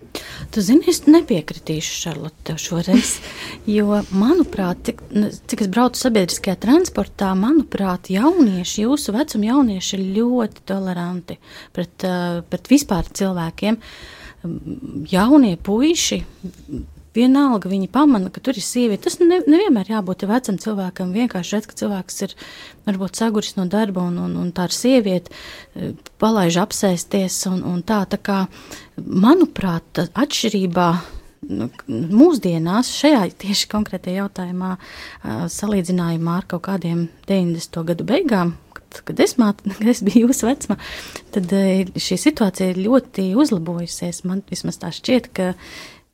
Tu 0.51 0.63
zini, 0.65 0.87
es 0.91 1.05
nepiekritīšu 1.07 1.97
Šarlote 2.05 2.57
šoreiz, 2.59 3.17
jo, 3.77 4.01
manuprāt, 4.11 4.83
cik, 4.89 5.03
cik 5.51 5.65
es 5.67 5.71
braucu 5.73 6.01
sabiedriskajā 6.01 6.57
transportā, 6.65 7.33
manuprāt, 7.39 8.11
jaunieši, 8.13 8.87
jūsu 8.87 9.15
vecuma 9.17 9.53
jaunieši 9.53 9.97
ir 9.99 10.07
ļoti 10.19 10.65
toleranti 10.71 11.39
pret, 11.77 12.07
uh, 12.09 12.41
pret 12.51 12.73
vispār 12.73 13.11
cilvēkiem. 13.21 13.79
Jaunie 15.13 15.57
puiši 15.61 16.23
Vienalga 17.17 17.71
viņi 17.71 17.89
pamana, 17.91 18.31
ka 18.31 18.43
tur 18.45 18.59
ir 18.59 18.63
sieviete. 18.63 19.09
Tas 19.09 19.19
ne, 19.19 19.41
nevienmēr 19.43 19.91
jābūt 19.91 20.27
vecam 20.31 20.59
cilvēkam. 20.63 21.11
Vienkārši 21.17 21.57
redz, 21.57 21.67
ka 21.71 21.79
cilvēks 21.81 22.21
ir 22.29 22.35
varbūt 22.87 23.19
saguris 23.19 23.57
no 23.59 23.67
darba 23.71 24.05
un, 24.07 24.19
un, 24.23 24.37
un 24.39 24.53
tā 24.55 24.69
ir 24.71 24.77
sieviete, 24.77 25.35
e, 25.75 25.93
palaiž 26.23 26.61
apsēsties 26.63 27.41
un, 27.51 27.65
un 27.67 27.83
tā. 27.87 28.05
Tā 28.11 28.21
kā, 28.23 28.45
manuprāt, 29.01 30.05
atšķirībā 30.15 30.91
nu, 31.49 31.69
mūsdienās 31.89 32.91
šajā 32.95 33.27
tieši 33.43 33.69
konkrētajā 33.73 34.23
jautājumā, 34.23 34.75
salīdzinājumā 35.51 36.41
ar 36.41 36.49
kaut 36.51 36.67
kādiem 36.69 37.07
90. 37.29 37.83
gadu 37.91 38.07
beigām, 38.07 38.55
kad, 38.77 39.01
kad, 39.09 39.23
es, 39.25 39.37
māt, 39.41 39.63
kad 39.79 39.93
es 39.93 40.03
biju 40.07 40.29
jūsu 40.29 40.51
vecumā, 40.51 40.79
tad 41.35 41.55
šī 41.97 42.21
situācija 42.29 42.73
ir 42.73 42.85
ļoti 42.87 43.33
uzlabojusies. 43.41 44.25
Man 44.29 44.45
vismaz 44.51 44.81
tā 44.83 44.93
šķiet, 44.95 45.33
ka 45.37 45.55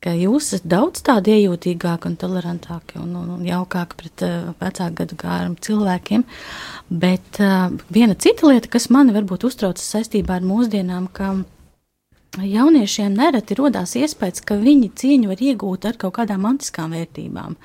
ka 0.03 0.13
jūs 0.13 0.51
esat 0.51 0.67
daudz 0.69 1.01
tādi 1.05 1.33
iejūtīgāki 1.33 2.09
un 2.11 2.15
tolerantāki 2.21 2.99
un, 3.01 3.15
un, 3.17 3.29
un 3.37 3.45
jaukāki 3.45 3.97
pret 3.97 4.23
uh, 4.25 4.49
vecāku 4.61 4.99
gadu 5.01 5.17
gājumu 5.23 5.57
cilvēkiem. 5.67 6.25
Bet 7.03 7.41
uh, 7.41 7.71
viena 7.93 8.17
cita 8.17 8.49
lieta, 8.49 8.69
kas 8.73 8.91
mani 8.93 9.15
varbūt 9.15 9.47
uztraucas 9.49 9.87
saistībā 9.95 10.37
ar 10.37 10.45
mūsdienām, 10.45 11.09
ka 11.09 11.33
jauniešiem 12.37 13.17
nereti 13.17 13.57
rodās 13.57 13.95
iespējas, 13.97 14.45
ka 14.45 14.59
viņi 14.61 14.93
cieņu 15.01 15.33
var 15.33 15.41
iegūt 15.49 15.89
ar 15.89 15.97
kaut 15.97 16.19
kādām 16.19 16.45
antiskām 16.45 16.93
vērtībām. 16.93 17.57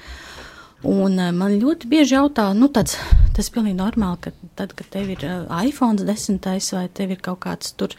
Un 0.88 1.18
uh, 1.20 1.30
man 1.36 1.58
ļoti 1.60 1.90
bieži 1.92 2.16
jautā, 2.16 2.48
nu, 2.56 2.72
tāds, 2.72 2.96
tas 3.36 3.48
ir 3.50 3.58
pilnīgi 3.58 3.78
normāli, 3.78 4.24
ka 4.24 4.54
tad, 4.58 4.72
kad 4.78 4.88
tev 4.96 5.12
ir 5.12 5.28
uh, 5.28 5.42
iPhone 5.60 6.00
10 6.00 6.40
vai 6.78 6.88
tev 6.88 7.12
ir 7.12 7.20
kaut 7.22 7.44
kāds 7.44 7.76
tur 7.76 7.92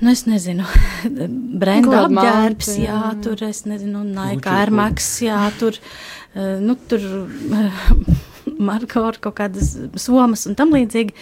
Nu, 0.00 0.12
es 0.12 0.24
nezinu, 0.28 0.66
brenda 1.62 2.04
apģērbs, 2.06 2.72
jā, 2.78 2.86
jā, 2.86 3.12
tur, 3.24 3.42
es 3.48 3.64
nezinu, 3.68 4.04
Nike 4.06 4.50
Air 4.52 4.72
Max, 4.74 5.10
jā, 5.24 5.40
tur, 5.58 5.78
uh, 6.34 6.56
nu, 6.62 6.76
tur 6.90 7.04
uh, 7.58 7.92
markoru, 8.58 9.20
kaut 9.22 9.36
kādas 9.38 9.74
somas 10.00 10.46
un 10.48 10.56
tam 10.58 10.72
līdzīgi, 10.74 11.14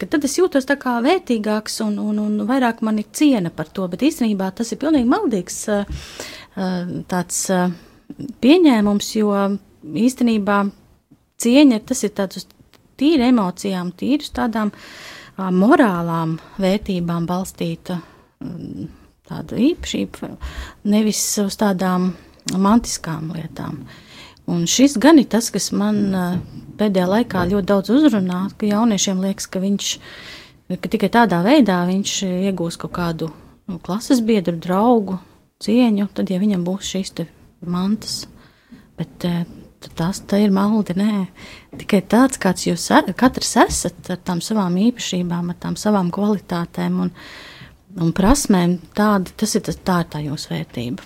ka 0.00 0.08
tad 0.10 0.26
es 0.26 0.36
jūtos 0.38 0.66
tā 0.68 0.76
kā 0.80 0.96
vērtīgāks 1.04 1.80
un, 1.86 1.98
un, 2.02 2.20
un 2.20 2.44
vairāk 2.48 2.82
man 2.84 3.00
ir 3.00 3.08
ciena 3.16 3.52
par 3.54 3.70
to, 3.72 3.86
bet 3.90 4.04
īstenībā 4.06 4.50
tas 4.56 4.72
ir 4.74 4.80
pilnīgi 4.82 5.08
maldīgs 5.10 5.60
tāds 7.10 7.40
pieņēmums, 8.44 9.10
jo 9.18 9.32
īstenībā 10.04 10.58
cieņa 11.44 11.80
tas 11.88 12.04
ir 12.06 12.14
tāds 12.16 12.42
uz 12.42 12.48
tīri 13.00 13.28
emocijām, 13.30 13.92
tīri 13.96 14.24
uz 14.24 14.32
tādām 14.34 14.72
morālām 15.38 16.38
vērtībām 16.62 17.26
balstīta 17.26 17.98
tāda 19.24 19.58
īpašība, 19.58 20.34
nevis 20.90 21.22
uz 21.42 21.56
tādām 21.60 22.12
mantiskām 22.52 23.32
lietām. 23.34 23.84
Un 24.50 24.66
šis 24.68 24.98
gan 25.00 25.18
ir 25.18 25.30
tas, 25.32 25.48
kas 25.50 25.70
man 25.72 26.02
pēdējā 26.78 27.06
laikā 27.08 27.46
ļoti 27.48 27.70
daudz 27.70 27.92
uzrunā, 27.94 28.42
ka 28.58 28.68
jauniešiem 28.68 29.22
liekas, 29.24 29.48
ka 29.48 29.62
viņš 29.62 29.94
ka 30.68 30.90
tikai 30.92 31.10
tādā 31.12 31.40
veidā 31.44 31.82
viņš 31.88 32.18
iegūs 32.50 32.76
kaut 32.80 32.94
kādu 32.96 33.30
nu, 33.68 33.78
klases 33.84 34.20
biedru, 34.24 34.56
draugu, 34.60 35.18
cieņu, 35.64 36.10
tad, 36.12 36.30
ja 36.32 36.40
viņam 36.42 36.64
būs 36.66 36.92
šīs 36.92 37.14
mantas. 37.64 38.24
Bet 38.98 39.24
tas 39.96 40.20
ir 40.38 40.52
maldi, 40.54 40.96
nē. 40.98 41.26
Tikai 41.80 42.00
tāds, 42.08 42.40
kāds 42.40 42.66
jūs 42.66 42.86
katrs 43.16 43.56
esat 43.64 44.10
ar 44.10 44.20
tām 44.24 44.40
savām 44.44 44.76
īpašībām, 44.88 45.50
ar 45.50 45.58
tām 45.60 45.76
savām 45.80 46.10
kvalitātēm 46.14 47.00
un, 47.06 47.12
un 48.00 48.12
prasmēm, 48.16 48.78
tāda, 48.96 49.30
tas 49.36 49.54
ir, 49.54 49.64
tas, 49.66 49.76
tā 49.76 50.00
ir 50.04 50.10
tā 50.12 50.22
jūsu 50.24 50.52
vērtība. 50.54 51.02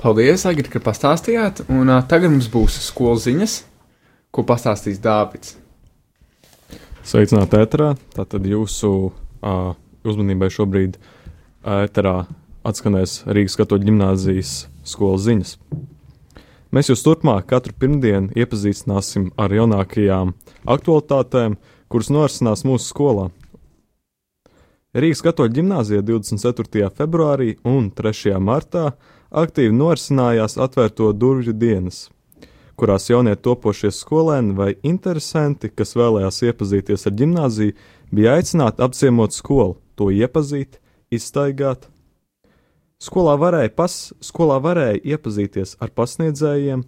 Paldies, 0.00 0.44
Agri, 0.48 0.68
ka 0.70 0.82
pastāstījāt, 0.84 1.64
un 1.72 1.88
uh, 1.88 2.02
tagad 2.08 2.34
mums 2.34 2.50
būs 2.52 2.76
skolas 2.84 3.24
ziņas, 3.24 3.58
ko 4.30 4.44
pastāstīs 4.46 5.00
Dāvids. 5.02 5.56
Sveicināti 7.06 7.60
ēterā, 7.62 7.94
tātad 8.16 8.46
jūsu 8.46 8.90
uh, 9.08 9.74
uzmanībai 10.06 10.50
šobrīd 10.52 10.98
ēterā 11.66 12.16
atskanēs 12.66 13.20
Rīgas 13.30 13.56
katoļu 13.60 13.88
ģimnāzijas 13.90 14.54
skolas 14.86 15.26
ziņas. 15.26 15.56
Mēs 16.74 16.90
jūs 16.90 17.04
turpmāk 17.06 17.46
katru 17.50 17.74
pirmdienu 17.78 18.34
iepazīstināsim 18.34 19.30
ar 19.38 19.52
jaunākajām 19.54 20.32
aktualitātēm, 20.66 21.54
kuras 21.92 22.10
norisinās 22.10 22.64
mūsu 22.66 22.90
skolā. 22.90 23.28
Rīgas 24.96 25.22
katoļu 25.22 25.52
ģimnāzijā 25.58 26.02
24. 26.08 26.90
februārī 26.96 27.54
un 27.68 27.90
3. 27.94 28.34
martā 28.42 28.94
aktīvi 29.30 29.74
norisinājās 29.76 30.56
atvērto 30.62 31.12
durvju 31.12 31.52
dienas, 31.52 32.06
kurās 32.80 33.10
jaunie 33.10 33.36
topošie 33.36 33.92
skolēni 33.92 34.56
vai 34.56 34.70
interesanti, 34.82 35.70
kas 35.70 35.94
vēlējās 35.98 36.42
iepazīties 36.48 37.06
ar 37.06 37.14
ģimnāziju, 37.20 37.76
bija 38.10 38.38
aicināti 38.40 38.82
apciemot 38.82 39.36
skolu, 39.36 39.76
to 39.94 40.08
iepazīt, 40.10 40.80
izstaigāt, 41.12 41.90
Skolā 42.96 43.34
varēja, 43.36 43.74
pas, 43.76 43.94
skolā 44.24 44.56
varēja 44.64 45.02
iepazīties 45.04 45.74
ar 45.84 45.90
pasniedzējiem, 45.92 46.84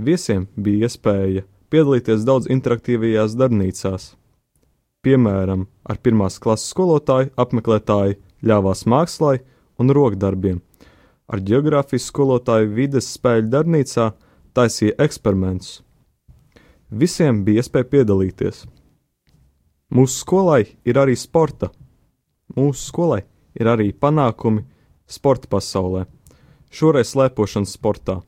viesiem 0.00 0.46
bija 0.56 0.88
iespēja 0.88 1.42
piedalīties 1.68 2.24
daudz 2.24 2.48
interaktīvajās 2.48 3.34
darbnīcās. 3.36 4.14
Piemēram, 5.04 5.66
ar 5.84 6.00
pirmās 6.00 6.38
klases 6.40 6.72
skolotāju 6.72 7.34
apmeklētāji 7.36 8.16
ļāvās 8.48 8.86
mākslai 8.88 9.34
un 9.78 9.92
rokdarbiem, 9.92 10.62
ar 11.28 11.44
geogrāfijas 11.44 12.08
skolotāju 12.08 12.72
vides 12.72 13.10
spēļu 13.18 13.52
darbnīcā 13.52 14.08
taisīja 14.56 14.96
eksperimentus. 15.04 15.82
Visiem 16.88 17.44
bija 17.44 17.60
iespēja 17.60 17.90
piedalīties. 17.92 18.64
Mūsu 19.92 20.24
skolai 20.24 20.62
ir 20.88 21.04
arī 21.04 21.20
sporta, 21.20 21.68
mūsu 22.56 22.88
skolai 22.88 23.22
ir 23.60 23.68
arī 23.68 23.92
panākumi 23.92 24.64
sporta 25.08 25.48
pasaulē, 25.50 26.04
šoreiz 26.70 27.14
slēpošanas 27.14 27.74
sportā. 27.78 28.20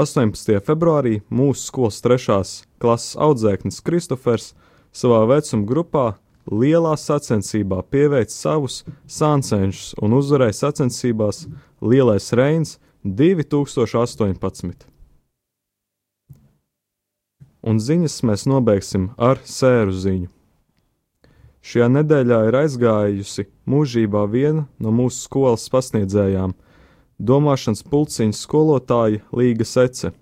18. 0.00 0.56
februārī 0.64 1.20
mūsu 1.28 1.66
skolas 1.68 2.00
trešās 2.00 2.54
klases 2.80 3.18
audzēknis 3.20 3.82
Kristofers 3.84 4.52
savā 4.96 5.26
vecuma 5.28 5.66
grupā 5.68 6.06
lielā 6.48 6.94
sacensībā 6.96 7.82
pieveic 7.92 8.32
savus 8.32 8.80
sāncenšus 9.10 9.98
un 10.00 10.16
uzvarēja 10.16 10.56
sacensībās 10.62 11.44
Lielais 11.84 12.32
Reins 12.32 12.78
2018. 13.04 14.86
Un 17.60 17.76
ziņas 17.76 18.22
mēs 18.24 18.46
nobeigsim 18.48 19.10
ar 19.20 19.40
sēru 19.44 19.92
ziņu. 19.92 20.30
Šajā 21.60 21.90
nedēļā 21.92 22.38
ir 22.48 22.56
aizgājusi 22.62 23.44
mūžībā 23.68 24.24
viena 24.32 24.64
no 24.80 24.92
mūsu 24.96 25.26
skolas 25.26 25.66
pasniedzējām, 25.72 26.54
domāšanas 27.20 27.84
pulciņas 27.84 28.40
skolotāja 28.46 29.20
Līga 29.36 29.66
Sece. 29.68 30.14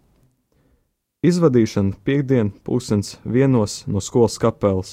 Izvadīšana 1.22 1.94
piekdien 2.06 2.50
pusdienas 2.66 3.16
vienos 3.22 3.84
no 3.86 4.02
skolas 4.02 4.38
kapelas. 4.42 4.92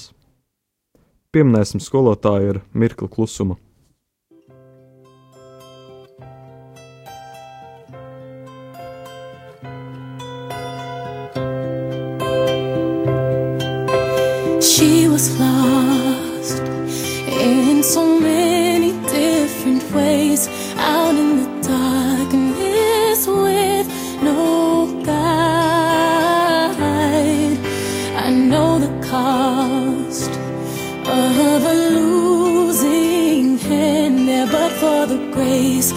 Pieminēsim 1.34 1.82
skolotāju 1.82 2.54
ar 2.54 2.62
mirkli 2.72 3.10
klusuma. 3.10 3.58
I 28.26 28.30
know 28.30 28.80
the 28.80 29.06
cost 29.06 30.32
of 31.06 31.64
a 31.64 31.74
losing 31.94 33.56
hand 33.56 34.26
there, 34.26 34.48
but 34.48 34.72
for 34.80 35.06
the 35.06 35.30
grace 35.32 35.92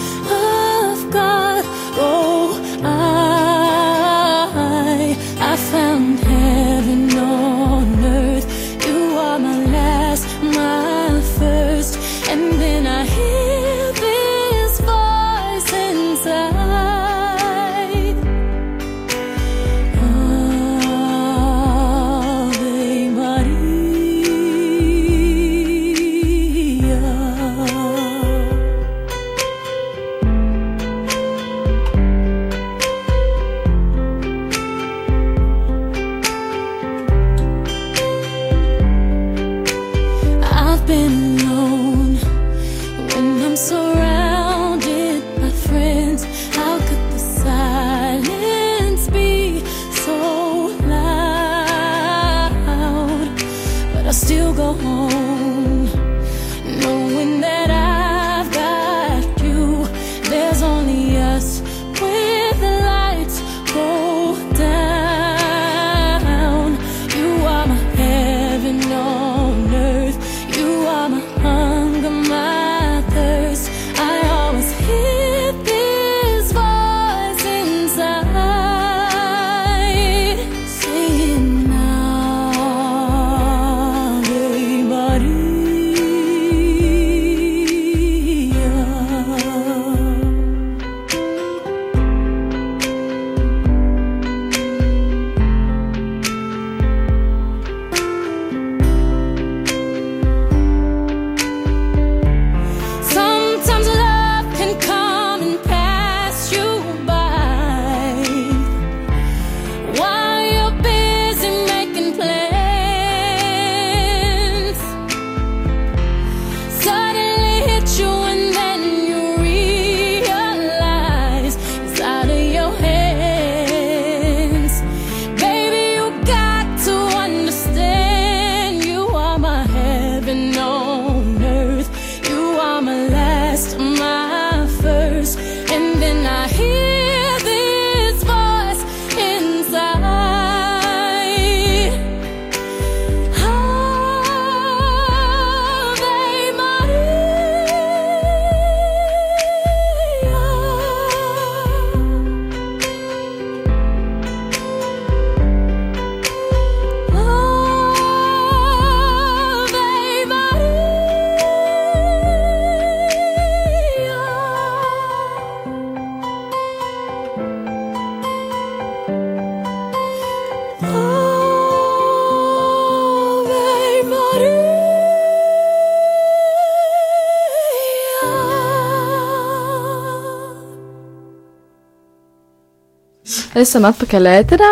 Esam 183.60 183.84
atpakaļ 183.84 184.24
ēterā. 184.30 184.68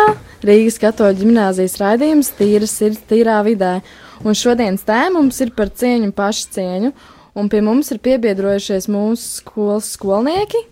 Rīgas 0.47 0.79
katoļu 0.81 1.19
ģimnāzijas 1.19 1.75
raidījums 1.77 2.31
Tīra 2.39 2.65
sirds, 2.65 3.03
tīrā 3.05 3.35
vidē. 3.45 3.83
Un 4.25 4.33
šodienas 4.33 4.81
tēma 4.87 5.19
mums 5.19 5.37
ir 5.43 5.51
par 5.53 5.69
cieņu 5.77 6.07
un 6.07 6.13
pašcieņu. 6.15 6.89
Un 7.37 7.51
pie 7.51 7.61
mums 7.61 7.91
ir 7.93 7.99
piebiedrojušies 8.07 8.87
mūsu 8.89 9.43
skolas 9.43 9.91
skolnieki. 9.93 10.63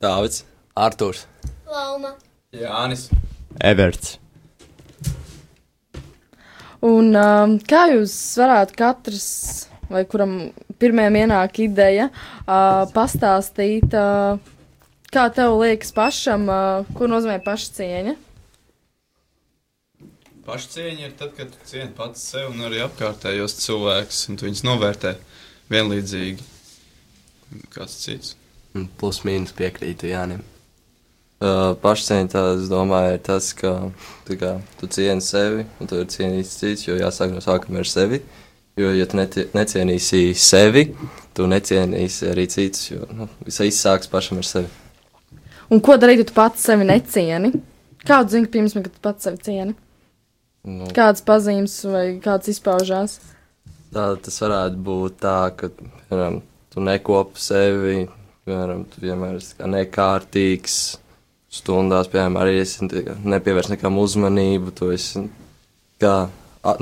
Dāvids, 0.00 0.46
Arthurs, 0.72 1.26
Lauma. 1.68 2.14
Jānis, 2.56 3.10
Everts. 3.60 4.16
Un 6.86 7.12
um, 7.12 7.60
kā 7.68 7.88
jūs 7.92 8.16
varētu 8.40 8.80
katrs, 8.80 9.30
vai 9.92 10.06
kuram 10.08 10.38
pirmajam 10.80 11.22
ienāk 11.26 11.66
ideja, 11.68 12.08
uh, 12.46 12.86
pastāstīt, 12.96 13.92
uh, 13.92 14.55
kā 15.16 15.26
tev 15.32 15.56
liekas 15.62 15.94
pašam, 15.96 16.48
uh, 16.52 16.88
ko 16.96 17.08
nozīmē 17.08 17.38
pašcieņa? 17.44 18.16
Pašcieņa 20.46 21.06
ir 21.08 21.14
tad, 21.18 21.32
kad 21.38 21.50
tu 21.50 21.68
cieni 21.68 21.90
pats 21.96 22.22
sevi 22.30 22.52
un 22.52 22.66
arī 22.68 22.82
apkārtējos 22.84 23.56
cilvēkus, 23.64 24.26
un 24.30 24.38
tu 24.38 24.46
viņus 24.46 24.66
novērtē 24.68 25.16
vienlīdzīgi. 25.72 26.52
Kāds 27.72 27.96
cits? 28.02 28.36
plus 29.00 29.22
mīnus 29.24 29.54
piekrītu 29.56 30.10
Jānim. 30.10 30.44
Uh, 31.36 31.74
Pašcieņa, 31.82 32.28
tā, 32.32 32.42
es 32.56 32.70
domāju, 32.72 33.16
ir 33.16 33.22
tas, 33.24 33.50
ka 33.56 33.74
kā, 34.28 34.54
tu 34.80 34.88
cieni 34.92 35.24
sevi, 35.24 35.66
un 35.80 35.90
tu 35.90 36.00
ir 36.00 36.08
cienīts 36.12 36.56
cits, 36.60 36.86
jo 36.88 36.96
jāsāk 36.96 37.34
no 37.34 37.42
sākuma 37.44 37.82
ar 37.82 37.90
sevi. 37.90 38.22
Jo, 38.76 38.90
ja 38.92 39.06
tu 39.08 39.16
neti, 39.16 39.46
necienīsi 39.56 40.34
sevi, 40.36 40.90
tu 41.36 41.48
necienīsi 41.48 42.28
arī 42.32 42.44
citus, 42.52 42.90
jo 42.90 43.08
nu, 43.16 43.28
viss 43.44 43.80
sāks 43.80 44.12
pašam 44.12 44.42
ar 44.42 44.48
sevi. 44.48 44.85
Un 45.72 45.82
ko 45.82 45.96
darīt, 46.00 46.22
ja 46.22 46.28
tu 46.28 46.36
pats 46.36 46.66
sevi 46.68 46.86
necieni? 46.86 47.52
Kādu 48.06 48.36
zini, 48.36 48.50
pirms 48.50 48.76
tam, 48.76 48.84
kad 48.86 48.94
tu 48.94 49.02
pats 49.02 49.26
sevi 49.26 49.40
cieni? 49.42 49.74
Nu, 50.66 50.90
Kādas 50.94 51.22
pazīmes 51.26 51.78
vai 51.90 52.04
kāds 52.22 52.50
izpaužās? 52.50 53.18
tā 53.96 54.06
tas 54.22 54.38
varētu 54.42 54.80
būt 54.86 55.18
tā, 55.22 55.38
ka 55.56 55.70
piemēram, 55.72 56.40
tu 56.72 56.84
nekopi 56.84 57.40
sevi, 57.40 57.98
piemēram, 58.46 58.84
tu 58.92 59.02
vienmēr 59.04 59.38
esi 59.40 59.56
kā 59.58 59.70
nekārtīgs. 59.70 60.78
Stundās, 61.56 62.10
piemēram, 62.12 62.36
arī 62.42 62.58
esi 62.60 62.88
tā 62.90 63.04
kā 63.06 63.14
nepievērs 63.24 63.70
nekam 63.72 63.96
uzmanību, 64.02 64.74
tu 64.76 64.90
esi 64.92 65.22
kā 66.02 66.26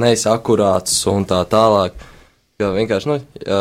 neesi 0.00 0.26
akurāts 0.32 0.96
un 1.12 1.26
tā 1.28 1.42
tālāk. 1.46 2.00
Jā, 2.58 2.72
vienkārši, 2.74 3.10
nu, 3.10 3.18
jā, 3.44 3.60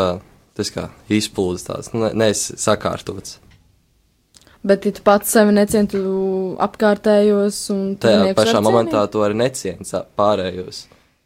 tas 0.57 0.71
kā 0.73 0.87
izplūdes 1.13 1.67
tāds, 1.67 1.91
nu, 1.93 2.05
ne, 2.05 2.13
neesi 2.23 2.57
sakārtots. 2.61 3.37
Bet, 4.63 4.85
ja 4.87 4.91
tu 4.95 5.01
pats 5.03 5.27
sevi 5.35 5.51
necieni, 5.51 5.89
tu 5.91 6.01
apkārtējos 6.63 7.57
un 7.73 7.81
Tajā 7.99 8.29
pašā 8.37 8.61
momentā 8.63 9.01
cienīt? 9.01 9.11
tu 9.11 9.23
arī 9.25 9.35
necieni 9.35 9.83
pārējos 10.15 10.85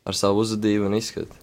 ar 0.09 0.17
savu 0.17 0.41
uzvedību 0.41 0.87
un 0.89 0.95
izskatu. 0.97 1.35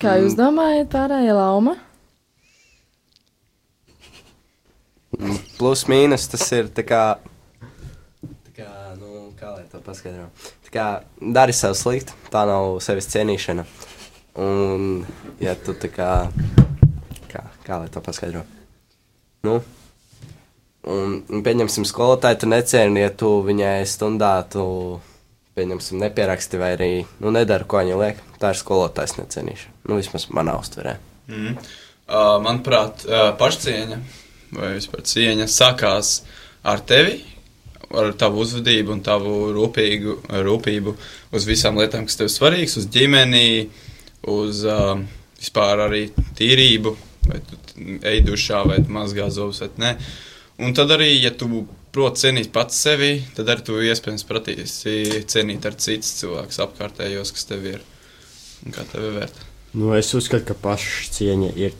Kā 0.00 0.14
Mm. 0.16 0.24
jūs 0.24 0.34
domājat, 0.38 0.88
pārējā 0.92 1.34
lauma? 1.36 1.76
Plus 5.58 5.84
mīnus 5.90 6.26
tas 6.32 6.44
ir 6.56 6.68
tā 6.74 6.82
kā. 6.86 7.02
Tā 8.48 8.52
kā, 8.56 8.70
nu, 8.98 9.30
kā 9.38 9.52
lai 9.54 9.64
to 9.70 9.78
paskaidro? 9.84 10.26
Tā 10.66 10.72
kā 10.74 10.86
dari 11.20 11.52
sev 11.54 11.76
slikti, 11.78 12.12
tā 12.32 12.42
nav 12.48 12.80
sevis 12.82 13.06
cienīšana. 13.12 13.64
Un, 14.42 15.04
ja 15.40 15.54
tu 15.54 15.76
tā 15.78 15.92
kā. 15.94 16.10
Kā, 17.30 17.44
kā 17.66 17.78
lai 17.84 17.88
to 17.94 18.00
paskaidro? 18.02 18.42
Nu, 19.44 19.58
un, 20.88 21.16
un 21.28 21.42
pieņemsim 21.44 21.86
skolotāju, 21.88 22.42
tu 22.42 22.50
necieni, 22.50 23.02
ja 23.04 23.10
tu 23.12 23.36
viņai 23.44 23.82
stundā, 23.88 24.34
tu, 24.52 24.64
pieņemsim, 25.58 26.00
nepieraksti 26.02 26.60
vai 26.60 26.74
arī, 26.76 26.90
nu, 27.22 27.32
nedara, 27.34 27.66
ko 27.68 27.82
viņa 27.82 28.00
liek. 28.00 28.22
Tā 28.40 28.52
ir 28.54 28.60
skolotājas 28.60 29.16
necienīšana. 29.18 29.74
Nu, 29.90 29.98
vismaz 30.00 30.26
manā 30.34 30.56
uztverē. 30.60 30.96
Mm. 31.30 31.58
Uh, 32.04 32.36
manuprāt, 32.44 33.06
uh, 33.08 33.30
pašcieņa 33.40 34.00
vai 34.54 34.74
vispār 34.76 35.04
cieņa 35.08 35.46
sākās 35.50 36.18
ar 36.66 36.82
tevi, 36.86 37.18
ar 37.94 38.12
tavu 38.18 38.42
uzvedību 38.44 38.94
un 38.96 39.02
tavu 39.04 39.34
rūpīgu, 39.54 40.18
rūpību 40.44 40.94
uz 41.34 41.48
visām 41.48 41.78
lietām, 41.80 42.06
kas 42.08 42.20
tev 42.20 42.30
svarīgas, 42.32 42.76
uz 42.80 42.88
ģimeni, 42.92 43.70
uz 44.30 44.64
uh, 44.68 44.94
vispār 45.40 45.84
arī 45.88 46.06
tīrību, 46.38 46.94
vai 47.28 47.40
tu 47.44 47.58
ej 48.06 48.22
dušā, 48.26 48.64
vai 48.68 48.78
tu 48.84 48.94
mazgā 48.94 49.30
zobus, 49.32 49.62
vai 49.64 49.70
nē. 49.80 49.94
Un 50.64 50.74
tad 50.76 50.92
arī, 50.94 51.08
ja 51.18 51.32
tu 51.34 51.64
proti 51.94 52.26
cienīt 52.26 52.52
pats 52.54 52.78
sevi, 52.86 53.16
tad 53.34 53.50
arī 53.50 53.66
tu 53.66 53.80
iespējams 53.82 54.26
pratīsi 54.28 55.24
cienīt 55.30 55.66
ar 55.66 55.74
citus 55.78 56.12
cilvēkus 56.20 56.60
apkārtējos, 56.66 57.34
kas 57.34 57.50
tev 57.50 57.66
ir 57.72 57.82
un 58.64 58.74
kā 58.74 58.86
tevi 58.92 59.10
vērtē. 59.18 59.50
Nu, 59.74 59.90
es 59.98 60.12
uzskatu, 60.14 60.52
ka 60.52 60.58
pašcieņa 60.68 61.50
ir. 61.58 61.74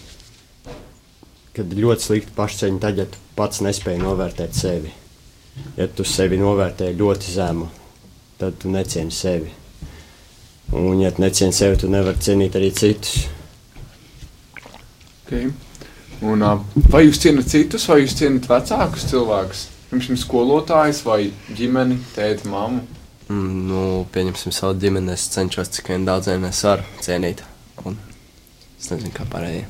Kad 1.55 1.71
ir 1.71 1.85
ļoti 1.85 2.03
slikta 2.09 2.35
pašcieņa, 2.35 2.81
tad, 2.83 2.99
ja 2.99 3.07
tu 3.07 3.21
pats 3.39 3.63
nespēji 3.63 4.03
novērtēt 4.03 4.57
sevi. 4.59 4.91
Ja 5.79 5.87
tu 5.87 6.07
sevi 6.07 6.39
novērtē 6.41 6.89
ļoti 6.99 7.35
zemu, 7.37 7.69
tad 8.41 8.59
tu 8.59 8.73
necieni 8.75 9.15
sevi. 9.15 9.53
Un, 10.75 10.99
ja 10.99 11.13
tu 11.15 11.23
necieni 11.23 11.55
sevi, 11.55 11.79
tu 11.79 11.91
nevari 11.93 12.19
cienīt 12.27 12.59
arī 12.59 12.73
citus. 12.75 13.29
Okay. 15.25 15.49
Un, 16.25 16.43
uh, 16.45 16.61
vai 16.93 17.07
jūs 17.07 17.21
cienat 17.23 17.49
citus, 17.49 17.87
vai 17.89 18.03
jūs 18.03 18.17
cienat 18.19 18.49
vecākus 18.49 19.07
cilvēkus? 19.11 19.63
Piemēram, 19.89 20.19
skolotājus 20.21 21.01
vai 21.07 21.21
ģimeni, 21.57 21.97
tēti, 22.17 22.49
mammu? 22.51 22.83
Mm, 23.31 23.63
Nu, 23.71 23.83
pieņemsim 24.13 24.53
savu 24.53 24.77
ģimeni, 24.81 25.15
es 25.15 25.25
cenšos 25.33 25.73
cik 25.73 25.89
vien 25.95 26.05
daudz 26.05 26.29
vien 26.29 26.45
es 26.45 26.61
varu 26.67 26.85
cienīt. 27.05 27.41
Un 27.89 27.97
es 28.79 28.91
nezinu, 28.93 29.13
kā 29.17 29.25
pārējie. 29.33 29.65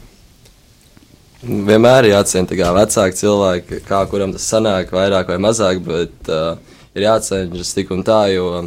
Vienmēr 1.45 2.09
ir 2.09 2.15
jāciena 2.17 2.73
vecāki 2.75 3.21
cilvēki, 3.21 3.83
kā 3.87 4.01
kuram 4.11 4.33
tas 4.33 4.47
sanāk, 4.49 4.91
vairāk 4.97 5.29
vai 5.29 5.39
mazāk, 5.45 5.83
bet 5.85 6.33
uh, 6.33 6.57
ir 6.97 7.07
jācenšas 7.07 7.75
tik 7.77 7.93
un 7.95 8.03
tā, 8.07 8.25
jo 8.33 8.65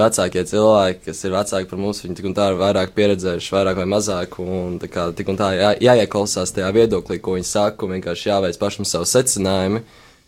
vecākie 0.00 0.42
cilvēki, 0.50 1.00
kas 1.06 1.22
ir 1.24 1.34
vecāki 1.34 1.68
par 1.70 1.80
mums, 1.80 2.02
viņi 2.04 2.18
tik 2.18 2.28
un 2.30 2.36
tā 2.36 2.48
ir 2.50 2.58
vairāk 2.60 2.94
pieredzējuši, 2.96 3.52
vairāk 3.54 3.80
vai 3.80 3.86
mazāk, 3.90 4.38
un 4.42 4.78
tā 4.82 4.90
kā 4.92 5.08
tik 5.16 5.32
un 5.32 5.40
tā 5.40 5.50
jā, 5.56 5.72
jāieklausās 5.88 6.54
tajā 6.56 6.70
viedoklī, 6.76 7.20
ko 7.22 7.36
viņi 7.38 7.48
saka, 7.48 7.86
un 7.86 7.96
vienkārši 7.96 8.30
jāveic 8.30 8.60
pašam 8.60 8.88
savu 8.88 9.08
secinājumu, 9.08 9.82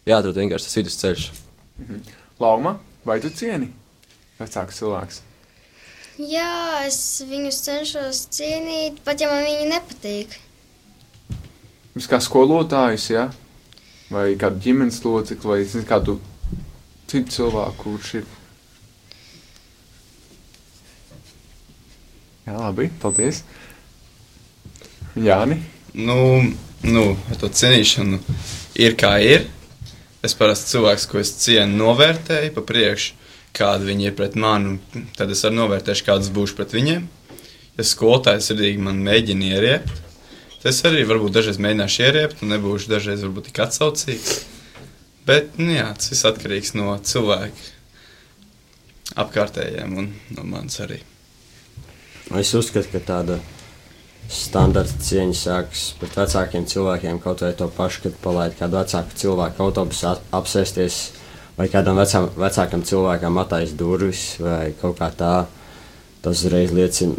jāatrod 0.08 0.42
vienkārši 0.42 0.68
tas 0.68 0.78
vidusceļš. 0.80 1.30
Lauma, 2.42 2.76
vai 3.08 3.20
tu 3.24 3.32
cieni 3.32 3.72
vecākus 4.40 4.82
cilvēkus? 4.82 5.22
Jā, 6.16 6.84
es 6.86 7.00
viņus 7.28 7.64
cenšos 7.66 8.22
cienīt, 8.32 9.02
pat 9.04 9.20
ja 9.20 9.28
man 9.32 9.44
viņi 9.44 9.72
nepatīk. 9.74 10.38
Jūs 11.96 12.08
kā 12.08 12.20
skolotājs, 12.24 13.10
ja? 13.12 13.28
vai 14.12 14.34
kādu 14.38 14.60
ģimenes 14.62 15.00
locekli, 15.04 15.50
vai 15.50 15.84
kādu 15.86 16.18
citu 17.10 17.32
cilvēku, 17.38 17.78
kurš 17.82 18.14
ir. 18.20 18.26
Jā, 22.46 22.58
labi, 22.58 22.90
paldies. 23.02 23.42
Jāni, 25.16 25.60
Nu, 25.96 26.42
nu, 26.84 27.02
ar 27.30 27.38
to 27.40 27.48
cienīšanu 27.48 28.18
ir 28.76 28.98
kā 29.00 29.14
ir. 29.24 29.46
Es 30.20 30.34
parasti 30.36 30.74
cilvēks, 30.74 31.06
ko 31.08 31.22
es 31.22 31.30
cienu, 31.40 31.72
novērtēju 31.78 32.52
pa 32.52 32.64
priekšu, 32.68 33.14
kāda 33.56 33.88
viņi 33.88 34.10
ir 34.10 34.16
pret 34.18 34.36
mani, 34.36 34.76
tad 35.16 35.32
es 35.32 35.40
arī 35.48 35.56
novērtēšu, 35.56 36.04
kādas 36.04 36.28
būšu 36.36 36.58
pret 36.58 36.76
viņiem. 36.76 37.08
Ja 37.78 37.88
skolotājs 37.88 38.50
sirdīgi 38.50 38.84
man 38.84 39.00
mēģina 39.08 39.50
ieriept, 39.54 39.96
tad 40.58 40.68
es 40.74 40.84
arī 40.84 41.08
varbūt 41.08 41.32
dažreiz 41.38 41.62
mēģināšu 41.64 42.04
ieriept, 42.04 42.44
un 42.44 42.52
nebūšu 42.52 42.92
dažreiz 42.92 43.24
varbūt 43.24 43.48
tik 43.48 43.64
atsaucīgs. 43.64 44.38
Bet, 45.26 45.56
nu 45.56 45.72
jā, 45.78 45.88
tas 45.96 46.12
viss 46.12 46.28
atkarīgs 46.28 46.76
no 46.76 46.92
cilvēka 47.00 47.72
apkārtējiem 49.24 50.00
un 50.02 50.12
no 50.36 50.44
manis 50.44 50.76
arī. 50.84 51.00
Es 52.34 52.50
uzskatu, 52.58 52.88
ka 52.90 52.98
tāda 53.06 53.36
standarta 54.26 54.96
cieņa 54.98 55.34
sākas 55.38 55.82
pret 56.00 56.16
vecākiem 56.18 56.64
cilvēkiem, 56.66 57.20
kaut 57.22 57.44
vai 57.44 57.52
to 57.54 57.68
pašu, 57.70 58.02
kad 58.06 58.16
palaid 58.24 58.56
kādu 58.58 58.80
vecāku 58.80 59.14
cilvēku 59.20 59.62
autobusā 59.62 60.16
apsēsties, 60.34 60.96
vai 61.54 61.68
kādam 61.70 62.00
vecām, 62.00 62.26
vecākam 62.34 62.82
cilvēkam 62.82 63.38
attaisīt 63.44 63.78
durvis, 63.78 64.24
vai 64.42 64.72
kaut 64.80 64.98
kā 64.98 65.12
tā. 65.14 65.36
Tas 66.24 66.42
uzreiz 66.42 66.74
liecina, 66.74 67.14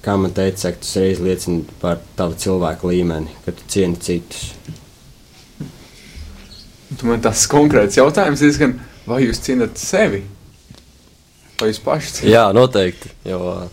kā 0.00 0.16
man 0.16 0.32
teica, 0.32 0.72
tas 0.72 0.94
uzreiz 0.94 1.20
liecina 1.20 1.76
par 1.84 2.00
tavu 2.16 2.40
cilvēku 2.40 2.94
līmeni, 2.94 3.36
ka 3.44 3.52
tu 3.52 3.68
cieni 3.68 4.00
citus. 4.00 4.54
tu 6.96 7.12
man 7.12 7.20
tas 7.20 7.44
konkrēts 7.50 8.00
jautājums 8.00 8.40
diezgan, 8.40 8.78
vai 9.04 9.26
jūs 9.26 9.44
cienat 9.44 9.76
sevi? 9.76 10.24
Vai 11.60 11.74
jūs 11.74 11.84
paši 11.84 12.12
cienat? 12.22 12.32
Jā, 12.32 12.50
noteikti. 12.56 13.12
Jo 13.28 13.68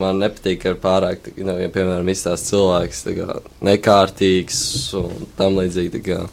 man 0.00 0.20
nepatīk, 0.22 0.60
ka 0.62 0.72
ir 0.74 0.80
pārāk, 0.82 1.28
nu, 1.38 1.56
ja, 1.60 1.70
piemēram, 1.72 2.08
izstāsta 2.10 2.54
cilvēks 2.54 3.04
kā, 3.16 3.38
nekārtīgs 3.68 4.58
un 5.00 5.28
tam 5.38 5.60
līdzīgi. 5.60 6.02
kā. 6.08 6.24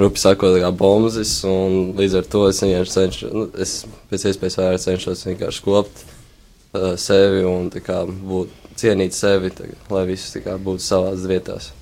rupi 0.00 0.22
sakot, 0.22 0.56
kā 0.62 0.70
bombas, 0.72 1.34
un 1.48 1.92
līdz 1.98 2.18
ar 2.20 2.30
to 2.32 2.46
es 2.48 2.62
vienkārši 2.62 2.94
cenšos, 2.96 3.34
nu, 3.36 3.44
es 3.60 3.74
pēc 4.10 4.26
iespējas 4.30 4.58
vairāk 4.60 4.84
cenšos 4.86 5.26
vienkārši 5.28 5.64
kopt 5.66 6.04
uh, 6.06 6.94
sevi 6.96 7.44
un 7.48 7.68
kā 7.70 8.02
būt, 8.06 8.54
cienīt 8.80 9.16
sevi, 9.16 9.52
tā, 9.52 9.68
lai 9.92 10.06
viss 10.08 10.38
kā 10.44 10.56
būtu 10.56 10.84
savās 10.84 11.26
vietās. 11.28 11.72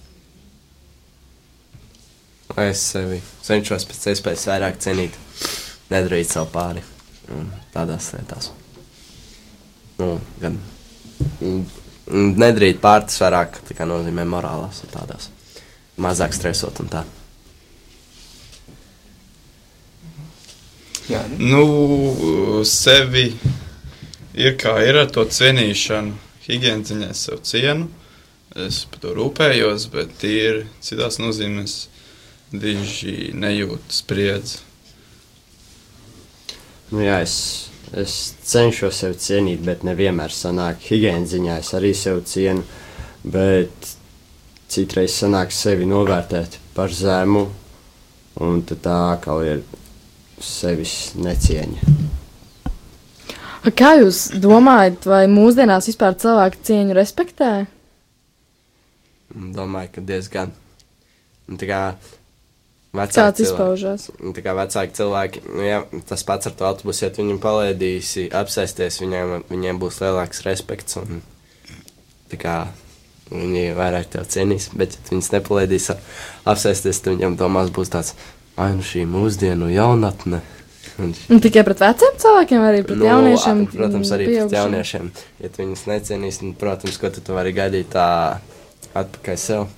Es 2.59 2.83
sevi 2.83 3.21
cenšos 3.47 3.87
pēc 3.87 4.09
iespējas 4.11 4.49
vairāk 4.51 4.81
cienīt, 4.83 5.15
nedarīt 5.93 6.33
savu 6.33 6.51
pāri 6.51 6.83
tādās 7.71 8.11
lietās. 8.17 8.51
Nu, 10.01 10.17
gan 10.43 10.59
mm, 11.21 11.63
mm, 12.11 12.35
nedarīt 12.41 12.81
pāri 12.83 13.09
tas 13.09 13.21
vairāk 13.23 13.61
tā 13.69 13.77
kā 13.79 13.87
nozīmē 13.89 14.27
morālās 14.29 14.83
un 14.85 14.93
tādās. 14.95 15.31
Mazāk 16.01 16.35
stresot 16.37 16.81
un 16.83 16.93
tā. 16.93 17.05
Jā, 21.11 21.25
Nu, 21.39 22.63
sevi 22.65 23.33
ir 24.39 24.55
kā 24.61 24.77
ir 24.87 25.01
ar 25.01 25.09
to 25.11 25.25
cienīšanu. 25.27 26.15
Higiēna 26.45 26.87
ziņā 26.87 27.09
es 27.13 27.23
sev 27.27 27.41
cienu, 27.47 27.89
es 28.59 28.85
par 28.91 29.03
to 29.03 29.15
rūpējos, 29.15 29.87
bet 29.93 30.23
ir 30.27 30.65
citās 30.83 31.21
nozīmēs 31.23 31.75
diži 32.51 33.31
nejūtu 33.39 33.95
spriedzi. 33.95 34.59
Nu, 36.91 37.03
jā, 37.05 37.21
es, 37.23 37.70
es 37.99 38.35
cenšos 38.47 39.01
sevi 39.03 39.19
cienīt, 39.19 39.65
bet 39.67 39.83
nevienmēr 39.87 40.35
sanāk. 40.35 40.83
Higiēnas 40.87 41.33
ziņā 41.35 41.59
es 41.63 41.73
arī 41.79 41.91
sevi 41.97 42.23
cienu, 42.29 42.65
bet 43.25 43.95
citreiz 44.71 45.17
sanāk 45.19 45.51
sevi 45.55 45.89
novērtēt 45.91 46.59
par 46.77 46.95
zemu, 46.95 47.49
un 48.41 48.63
tad 48.69 48.85
tā 48.87 48.99
atkal 49.17 49.43
ir 49.47 49.65
sevis 50.41 51.17
necieņa. 51.19 51.97
Kā 53.77 53.91
jūs 54.01 54.31
domājat, 54.41 55.05
vai 55.05 55.25
mūsdienās 55.29 55.91
vispār 55.91 56.15
cilvēki 56.17 56.63
cieņu 56.65 56.97
respektē? 56.97 57.51
Domāju, 59.31 59.91
ka 59.99 60.05
diezgan. 60.07 60.55
Un 61.51 61.59
tā 61.61 61.69
kā 61.69 61.83
Vecāki 62.91 63.45
izpaužās? 63.47 64.09
Tā 64.35 64.43
kā 64.43 64.53
vecāki 64.59 64.97
cilvēki, 64.99 65.43
nu, 65.47 65.63
ja 65.63 65.77
tas 66.09 66.25
pats 66.27 66.49
ar 66.51 66.55
to 66.59 66.67
autobusu, 66.67 67.05
ja 67.05 67.11
viņam 67.15 67.39
palēdīsi 67.43 68.25
apsēsties, 68.35 68.97
viņiem, 69.05 69.45
viņiem 69.51 69.79
būs 69.79 70.01
lielāks 70.03 70.43
respekts. 70.43 70.97
Un, 70.99 71.21
kā 72.35 72.57
viņi 73.31 73.69
vairāk 73.79 74.09
tev 74.11 74.27
cienīs, 74.27 74.71
bet, 74.75 74.97
ja 75.07 75.19
nepalēdīs 75.37 75.87
a- 75.95 75.99
apsēsties, 76.51 76.99
tad 77.05 77.15
viņiem 77.15 77.37
domās 77.39 77.71
būs 77.71 77.93
tāds, 77.95 78.15
ai, 78.59 78.73
nu 78.75 78.83
šī 78.83 79.05
mūsdienu 79.07 79.71
jaunatne. 79.71 80.43
Un 80.99 81.15
Un 81.31 81.39
tikai 81.41 81.63
pret 81.65 81.79
veciem 81.81 82.17
cilvēkiem, 82.19 82.61
arī 82.67 82.83
pret 82.85 82.99
Nu, 82.99 83.07
jauniešiem. 83.07 83.63
a- 83.69 83.77
Protams, 83.77 84.11
arī 84.11 84.25
pret 84.27 84.35
pieaugušiem? 84.35 84.59
jauniešiem. 84.59 85.11
Ja 85.41 85.49
tu 85.49 85.63
viņus 85.63 85.87
necienīsi, 85.87 86.41
tad, 86.43 86.59
protams, 86.59 86.99
ko 86.99 87.11
tu, 87.15 87.23
vari 87.39 87.53
gaidīt 87.55 87.95
tā 87.95 88.41
atpakaļ 88.99 89.39
sev. 89.39 89.69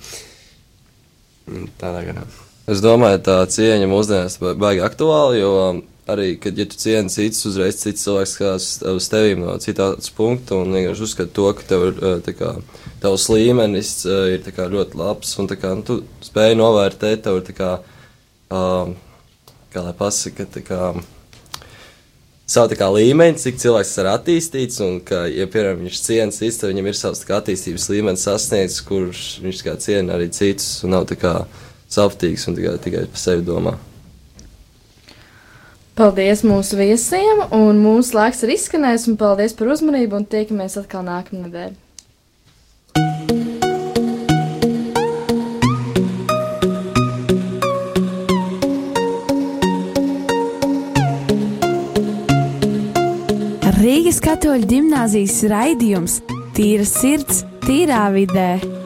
Tādā 1.79 2.01
garā. 2.09 2.25
Es 2.63 2.79
domāju, 2.79 3.19
tā 3.19 3.41
cieņa 3.51 3.89
mūsdienās 3.91 4.37
ir 4.39 4.53
baigi 4.55 4.79
aktuāla, 4.85 5.33
jo 5.35 5.55
arī, 6.07 6.37
kad 6.39 6.55
ja 6.55 6.63
tu 6.63 6.77
cieni 6.79 7.11
citus, 7.11 7.41
uzreiz 7.49 7.81
cits 7.81 8.05
cilvēks 8.05 8.35
skatās 8.37 8.67
uz 8.87 9.07
tevīm 9.11 9.41
no 9.43 9.55
citādas 9.59 10.07
punkta 10.15 10.61
un 10.61 10.71
vienkārši 10.71 11.03
uzskata 11.03 11.35
to, 11.35 11.49
ka 11.57 11.65
tev 11.67 11.83
ir, 11.89 11.97
tā 12.23 12.33
kā, 12.37 12.53
tavs 13.03 13.25
līmenis 13.33 13.91
uh, 14.07 14.29
ir 14.31 14.47
kā 14.55 14.69
ļoti 14.71 14.99
labs 14.99 15.33
un 15.43 15.49
kā, 15.51 15.73
nu, 15.75 15.83
tu 15.83 15.97
spēj 16.23 16.55
novērtēt, 16.61 17.25
tev 17.25 17.41
ir 17.41 17.57
kā, 17.57 17.73
um, 18.47 18.95
kā 19.75 19.83
lai 19.83 19.93
pasaka, 19.99 20.47
kā, 20.63 20.93
savu 22.47 22.79
kā 22.79 22.89
līmeni, 22.95 23.43
cik 23.43 23.59
cilvēks 23.59 23.93
ir 24.05 24.11
attīstīts, 24.13 24.79
un 24.87 25.01
ka, 25.03 25.25
ja, 25.27 25.49
piemēram, 25.51 25.83
viņš 25.83 25.99
ciena 26.07 26.31
citus, 26.31 26.63
tad 26.63 26.71
viņam 26.71 26.87
ir 26.93 27.01
savs 27.01 27.27
kā 27.27 27.43
attīstības 27.43 27.91
līmenis 27.91 28.23
sasniegts, 28.29 28.79
kurš 28.87 29.27
viņš 29.43 29.67
kā 29.67 29.75
ciena 29.83 30.15
arī 30.15 30.31
citus, 30.31 30.77
un 30.87 30.95
nav 30.95 31.11
tā 31.11 31.19
kā 31.19 31.35
savtīgs 31.93 32.47
un 32.49 32.57
tikai, 32.57 32.77
tikai 32.81 33.05
par 33.09 33.21
sevi 33.21 33.45
domā. 33.47 33.77
Paldies 35.93 36.41
mūsu 36.41 36.79
viesiem, 36.79 37.43
un 37.53 37.77
mūsu 37.83 38.17
laiks 38.17 38.41
ir 38.41 38.55
izskanējis, 38.55 39.07
un 39.11 39.17
paldies 39.21 39.53
par 39.53 39.69
uzmanību, 39.75 40.17
un 40.17 40.25
tiekamies 40.25 40.79
atkal 40.81 41.05
nākamā 41.05 41.45
nedēļa. 41.45 41.77
Rīgas 53.83 54.21
katoļu 54.23 54.65
ģimnāzijas 54.71 55.41
raidījums 55.51 56.21
Tīra 56.53 56.85
sirds, 56.85 57.39
tīrā 57.65 58.03
vidē. 58.13 58.82